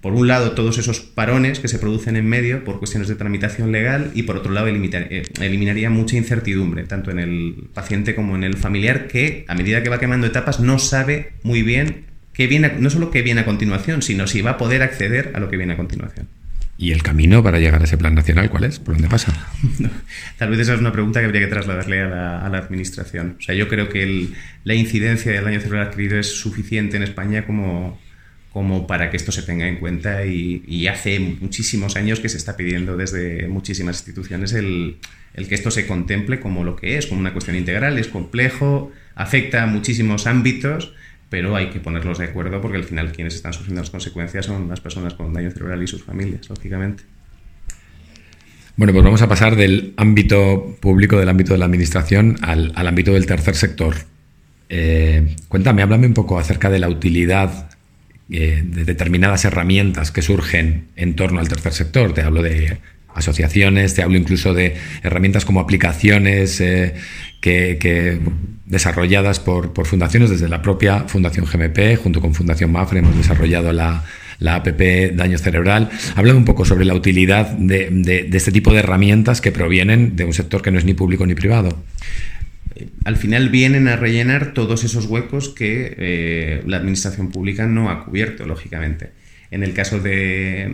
por 0.01 0.13
un 0.13 0.27
lado, 0.27 0.53
todos 0.53 0.79
esos 0.79 0.99
parones 0.99 1.59
que 1.59 1.67
se 1.67 1.77
producen 1.77 2.15
en 2.15 2.27
medio 2.27 2.63
por 2.63 2.79
cuestiones 2.79 3.07
de 3.07 3.15
tramitación 3.15 3.71
legal 3.71 4.09
y 4.15 4.23
por 4.23 4.35
otro 4.35 4.51
lado, 4.51 4.67
eh, 4.67 5.23
eliminaría 5.39 5.91
mucha 5.91 6.17
incertidumbre, 6.17 6.85
tanto 6.85 7.11
en 7.11 7.19
el 7.19 7.67
paciente 7.71 8.15
como 8.15 8.35
en 8.35 8.43
el 8.43 8.57
familiar, 8.57 9.07
que 9.07 9.45
a 9.47 9.53
medida 9.53 9.83
que 9.83 9.89
va 9.89 9.99
quemando 9.99 10.25
etapas 10.25 10.59
no 10.59 10.79
sabe 10.79 11.33
muy 11.43 11.61
bien 11.61 12.05
qué 12.33 12.47
viene, 12.47 12.71
no 12.79 12.89
solo 12.89 13.11
qué 13.11 13.21
viene 13.21 13.41
a 13.41 13.45
continuación, 13.45 14.01
sino 14.01 14.25
si 14.25 14.41
va 14.41 14.51
a 14.51 14.57
poder 14.57 14.81
acceder 14.81 15.31
a 15.35 15.39
lo 15.39 15.49
que 15.49 15.57
viene 15.57 15.73
a 15.73 15.77
continuación. 15.77 16.27
¿Y 16.81 16.91
el 16.91 17.03
camino 17.03 17.43
para 17.43 17.59
llegar 17.59 17.79
a 17.79 17.83
ese 17.83 17.95
plan 17.95 18.15
nacional 18.15 18.49
cuál 18.49 18.63
es? 18.63 18.79
¿Por 18.79 18.95
dónde 18.95 19.07
pasa? 19.07 19.31
Tal 20.39 20.49
vez 20.49 20.61
esa 20.61 20.73
es 20.73 20.79
una 20.79 20.91
pregunta 20.91 21.19
que 21.19 21.27
habría 21.27 21.41
que 21.41 21.47
trasladarle 21.47 22.01
a 22.01 22.49
la, 22.49 22.57
administración. 22.57 23.35
O 23.37 23.41
sea, 23.41 23.53
yo 23.53 23.67
creo 23.67 23.87
que 23.87 24.01
el, 24.01 24.33
la 24.63 24.73
incidencia 24.73 25.31
del 25.31 25.43
daño 25.43 25.59
cerebral 25.59 25.89
adquirido 25.89 26.17
es 26.17 26.39
suficiente 26.39 26.97
en 26.97 27.03
España 27.03 27.45
como 27.45 27.99
como 28.51 28.85
para 28.85 29.09
que 29.09 29.15
esto 29.15 29.31
se 29.31 29.43
tenga 29.43 29.65
en 29.65 29.77
cuenta 29.77 30.25
y, 30.25 30.85
hace 30.87 31.19
muchísimos 31.19 31.95
años 31.95 32.19
que 32.19 32.27
se 32.27 32.35
está 32.35 32.57
pidiendo 32.57 32.97
desde 32.97 33.47
muchísimas 33.47 33.95
instituciones 33.97 34.51
el, 34.51 34.97
el, 35.35 35.47
que 35.47 35.55
esto 35.55 35.71
se 35.71 35.87
contemple 35.87 36.41
como 36.41 36.65
lo 36.65 36.75
que 36.75 36.97
es, 36.97 37.05
como 37.07 37.21
una 37.21 37.31
cuestión 37.31 37.55
integral, 37.55 37.97
es 37.97 38.09
complejo, 38.09 38.91
afecta 39.15 39.63
a 39.63 39.67
muchísimos 39.67 40.27
ámbitos, 40.27 40.93
pero 41.31 41.55
hay 41.55 41.69
que 41.69 41.79
ponerlos 41.79 42.17
de 42.17 42.25
acuerdo 42.25 42.59
porque 42.59 42.75
al 42.75 42.83
final 42.83 43.13
quienes 43.13 43.35
están 43.35 43.53
sufriendo 43.53 43.81
las 43.81 43.89
consecuencias 43.89 44.45
son 44.45 44.67
las 44.67 44.81
personas 44.81 45.13
con 45.13 45.31
daño 45.31 45.49
cerebral 45.49 45.81
y 45.81 45.87
sus 45.87 46.03
familias, 46.03 46.49
lógicamente. 46.49 47.03
Bueno, 48.75 48.91
pues 48.91 49.05
vamos 49.05 49.21
a 49.21 49.29
pasar 49.29 49.55
del 49.55 49.93
ámbito 49.95 50.75
público, 50.81 51.17
del 51.17 51.29
ámbito 51.29 51.53
de 51.53 51.59
la 51.59 51.65
administración, 51.65 52.35
al, 52.41 52.73
al 52.75 52.85
ámbito 52.85 53.13
del 53.13 53.25
tercer 53.27 53.55
sector. 53.55 53.95
Eh, 54.67 55.37
cuéntame, 55.47 55.81
háblame 55.81 56.07
un 56.07 56.13
poco 56.13 56.37
acerca 56.37 56.69
de 56.69 56.79
la 56.79 56.89
utilidad 56.89 57.69
eh, 58.29 58.61
de 58.65 58.83
determinadas 58.83 59.45
herramientas 59.45 60.11
que 60.11 60.21
surgen 60.21 60.89
en 60.97 61.15
torno 61.15 61.39
al 61.39 61.47
tercer 61.47 61.71
sector. 61.71 62.13
Te 62.13 62.23
hablo 62.23 62.43
de 62.43 62.77
asociaciones, 63.15 63.93
te 63.93 64.01
hablo 64.01 64.17
incluso 64.17 64.53
de 64.53 64.75
herramientas 65.03 65.45
como 65.45 65.59
aplicaciones 65.59 66.61
eh, 66.61 66.93
que, 67.41 68.19
desarrolladas 68.65 69.39
por, 69.39 69.73
fundaciones, 69.85 70.29
desde 70.29 70.47
la 70.47 70.61
propia 70.61 71.01
Fundación 71.01 71.45
GMP, 71.45 71.97
junto 72.01 72.21
con 72.21 72.33
Fundación 72.33 72.71
MAFRE, 72.71 72.99
hemos 72.99 73.17
desarrollado 73.17 73.73
la, 73.73 74.03
la 74.39 74.55
APP 74.55 75.13
Daño 75.13 75.37
Cerebral. 75.37 75.89
Háblame 76.15 76.39
un 76.39 76.45
poco 76.45 76.65
sobre 76.65 76.85
la 76.85 76.93
utilidad 76.93 77.47
de, 77.51 78.29
este 78.31 78.51
tipo 78.51 78.71
de 78.71 78.79
herramientas 78.79 79.41
que 79.41 79.51
provienen 79.51 80.15
de 80.15 80.25
un 80.25 80.33
sector 80.33 80.61
que 80.61 80.71
no 80.71 80.79
es 80.79 80.85
ni 80.85 80.93
público 80.93 81.25
ni 81.25 81.35
privado 81.35 81.83
al 83.05 83.17
final 83.17 83.49
vienen 83.49 83.87
a 83.87 83.95
rellenar 83.95 84.53
todos 84.53 84.83
esos 84.83 85.05
huecos 85.05 85.49
que 85.49 85.93
eh, 85.97 86.63
la 86.65 86.77
administración 86.77 87.29
pública 87.29 87.67
no 87.67 87.91
ha 87.91 88.05
cubierto, 88.05 88.47
lógicamente. 88.47 89.11
En 89.51 89.63
el 89.63 89.73
caso 89.73 89.99
de, 89.99 90.71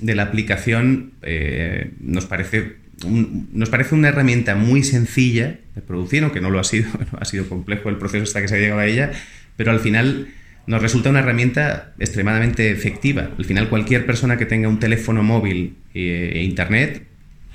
la 0.00 0.22
aplicación, 0.22 1.12
eh, 1.22 1.90
nos, 2.00 2.26
parece 2.26 2.76
nos 3.06 3.68
parece 3.68 3.94
una 3.94 4.08
herramienta 4.08 4.54
muy 4.54 4.82
sencilla 4.82 5.58
de 5.74 5.82
producir, 5.82 6.22
aunque 6.22 6.40
no 6.40 6.50
lo 6.50 6.58
ha 6.58 6.64
sido, 6.64 6.88
ha 7.20 7.24
sido 7.24 7.48
complejo 7.48 7.88
el 7.88 7.96
proceso 7.96 8.24
hasta 8.24 8.40
que 8.40 8.48
se 8.48 8.56
ha 8.56 8.58
llegado 8.58 8.80
a 8.80 8.86
ella, 8.86 9.12
pero 9.56 9.70
al 9.70 9.80
final 9.80 10.28
nos 10.66 10.82
resulta 10.82 11.10
una 11.10 11.20
herramienta 11.20 11.92
extremadamente 11.98 12.70
efectiva. 12.70 13.30
Al 13.38 13.44
final, 13.44 13.68
cualquier 13.68 14.06
persona 14.06 14.38
que 14.38 14.46
tenga 14.46 14.68
un 14.68 14.78
teléfono 14.78 15.22
móvil 15.22 15.76
e 15.94 16.42
internet 16.42 17.10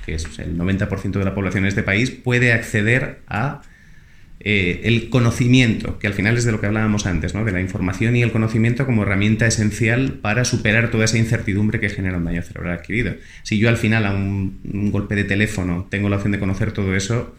que 0.06 0.14
es 0.14 0.38
el 0.38 0.56
90% 0.56 1.18
de 1.18 1.24
la 1.24 1.34
población 1.34 1.64
de 1.64 1.68
este 1.68 1.82
país, 1.82 2.10
puede 2.12 2.52
acceder 2.52 3.18
a 3.26 3.62
eh, 4.40 4.82
el 4.84 5.08
conocimiento, 5.08 5.98
que 5.98 6.06
al 6.06 6.12
final 6.12 6.36
es 6.36 6.44
de 6.44 6.52
lo 6.52 6.60
que 6.60 6.66
hablábamos 6.66 7.06
antes, 7.06 7.34
¿no? 7.34 7.44
de 7.44 7.52
la 7.52 7.60
información 7.60 8.16
y 8.16 8.22
el 8.22 8.32
conocimiento 8.32 8.84
como 8.84 9.02
herramienta 9.02 9.46
esencial 9.46 10.12
para 10.20 10.44
superar 10.44 10.90
toda 10.90 11.06
esa 11.06 11.16
incertidumbre 11.16 11.80
que 11.80 11.88
genera 11.88 12.18
un 12.18 12.24
daño 12.24 12.42
cerebral 12.42 12.78
adquirido. 12.78 13.14
Si 13.42 13.58
yo 13.58 13.68
al 13.68 13.78
final 13.78 14.04
a 14.04 14.14
un, 14.14 14.60
golpe 14.92 15.14
de 15.14 15.24
teléfono 15.24 15.86
tengo 15.90 16.08
la 16.08 16.16
opción 16.16 16.32
de 16.32 16.38
conocer 16.38 16.72
todo 16.72 16.94
eso, 16.94 17.34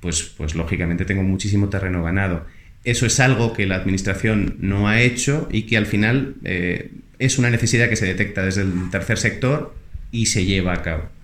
pues, 0.00 0.22
pues 0.36 0.54
lógicamente 0.54 1.04
tengo 1.04 1.22
muchísimo 1.22 1.68
terreno 1.68 2.04
ganado. 2.04 2.46
Eso 2.84 3.04
es 3.04 3.18
algo 3.18 3.52
que 3.52 3.66
la 3.66 3.74
Administración 3.74 4.56
no 4.60 4.88
ha 4.88 5.00
hecho 5.00 5.48
y 5.50 5.62
que 5.62 5.76
al 5.76 5.86
final 5.86 6.36
eh, 6.44 6.92
es 7.18 7.38
una 7.38 7.50
necesidad 7.50 7.88
que 7.88 7.96
se 7.96 8.06
detecta 8.06 8.44
desde 8.44 8.62
el 8.62 8.90
tercer 8.90 9.18
sector 9.18 9.74
y 10.12 10.26
se 10.26 10.44
lleva 10.44 10.72
a 10.72 10.82
cabo 10.82 11.17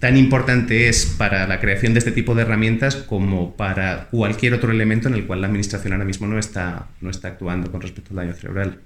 tan 0.00 0.16
importante 0.16 0.88
es 0.88 1.06
para 1.06 1.46
la 1.46 1.60
creación 1.60 1.92
de 1.92 1.98
este 1.98 2.10
tipo 2.10 2.34
de 2.34 2.42
herramientas 2.42 2.96
como 2.96 3.54
para 3.54 4.08
cualquier 4.10 4.54
otro 4.54 4.72
elemento 4.72 5.08
en 5.08 5.14
el 5.14 5.26
cual 5.26 5.42
la 5.42 5.46
Administración 5.46 5.92
ahora 5.92 6.06
mismo 6.06 6.26
no 6.26 6.38
está, 6.38 6.88
no 7.00 7.10
está 7.10 7.28
actuando 7.28 7.70
con 7.70 7.82
respecto 7.82 8.10
al 8.10 8.16
daño 8.16 8.34
cerebral. 8.34 8.80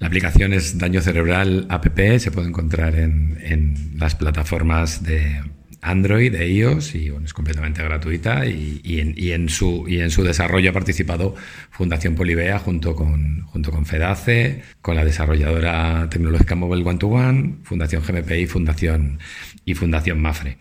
La 0.00 0.08
aplicación 0.08 0.52
es 0.52 0.78
Daño 0.78 1.00
Cerebral 1.00 1.66
App, 1.68 1.86
se 2.18 2.30
puede 2.30 2.48
encontrar 2.48 2.96
en, 2.96 3.38
en 3.42 3.98
las 3.98 4.14
plataformas 4.14 5.02
de 5.02 5.42
Android, 5.80 6.32
de 6.32 6.48
iOS, 6.48 6.94
y 6.94 7.12
es 7.24 7.32
completamente 7.32 7.82
gratuita. 7.82 8.46
Y, 8.46 8.80
en, 9.00 9.48
su, 9.48 9.84
y 9.88 10.00
en 10.00 10.10
su 10.10 10.22
desarrollo 10.24 10.70
ha 10.70 10.72
participado 10.72 11.34
Fundación 11.70 12.14
Polivea 12.14 12.58
junto 12.58 12.94
con, 12.94 13.42
junto 13.42 13.70
con 13.70 13.86
FEDACE, 13.86 14.62
con 14.80 14.96
la 14.96 15.04
desarrolladora 15.04 16.08
tecnológica 16.10 16.54
Mobile 16.54 16.84
One 16.84 16.98
to 16.98 17.08
One, 17.08 17.54
Fundación 17.62 18.02
GMPI 18.02 18.46
Fundación, 18.46 19.18
y 19.64 19.74
Fundación 19.74 20.20
Mafre. 20.20 20.58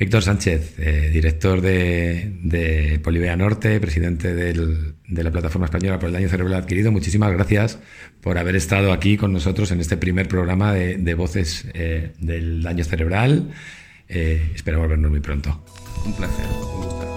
Víctor 0.00 0.22
Sánchez, 0.22 0.78
eh, 0.78 1.10
director 1.12 1.60
de, 1.60 2.32
de, 2.42 2.98
Polivea 3.00 3.36
Norte, 3.36 3.78
presidente 3.80 4.32
de 4.32 4.54
la 5.22 5.30
Plataforma 5.30 5.66
Española 5.66 5.98
por 5.98 6.06
el 6.06 6.14
Daño 6.14 6.30
Cerebral 6.30 6.54
Adquirido, 6.54 6.90
muchísimas 6.90 7.30
gracias 7.32 7.78
por 8.22 8.38
haber 8.38 8.56
estado 8.56 8.94
aquí 8.94 9.18
con 9.18 9.34
nosotros 9.34 9.70
en 9.72 9.80
este 9.80 9.98
primer 9.98 10.26
programa 10.26 10.72
de, 10.72 11.14
Voces 11.14 11.66
eh, 11.74 12.12
del 12.18 12.62
Daño 12.62 12.82
Cerebral. 12.82 13.50
Eh, 14.12 14.50
espero 14.54 14.80
volvernos 14.80 15.10
muy 15.10 15.20
pronto. 15.20 15.56
Un 16.04 16.12
placer, 16.14 16.46
un 16.46 16.82
gusto 16.82 17.09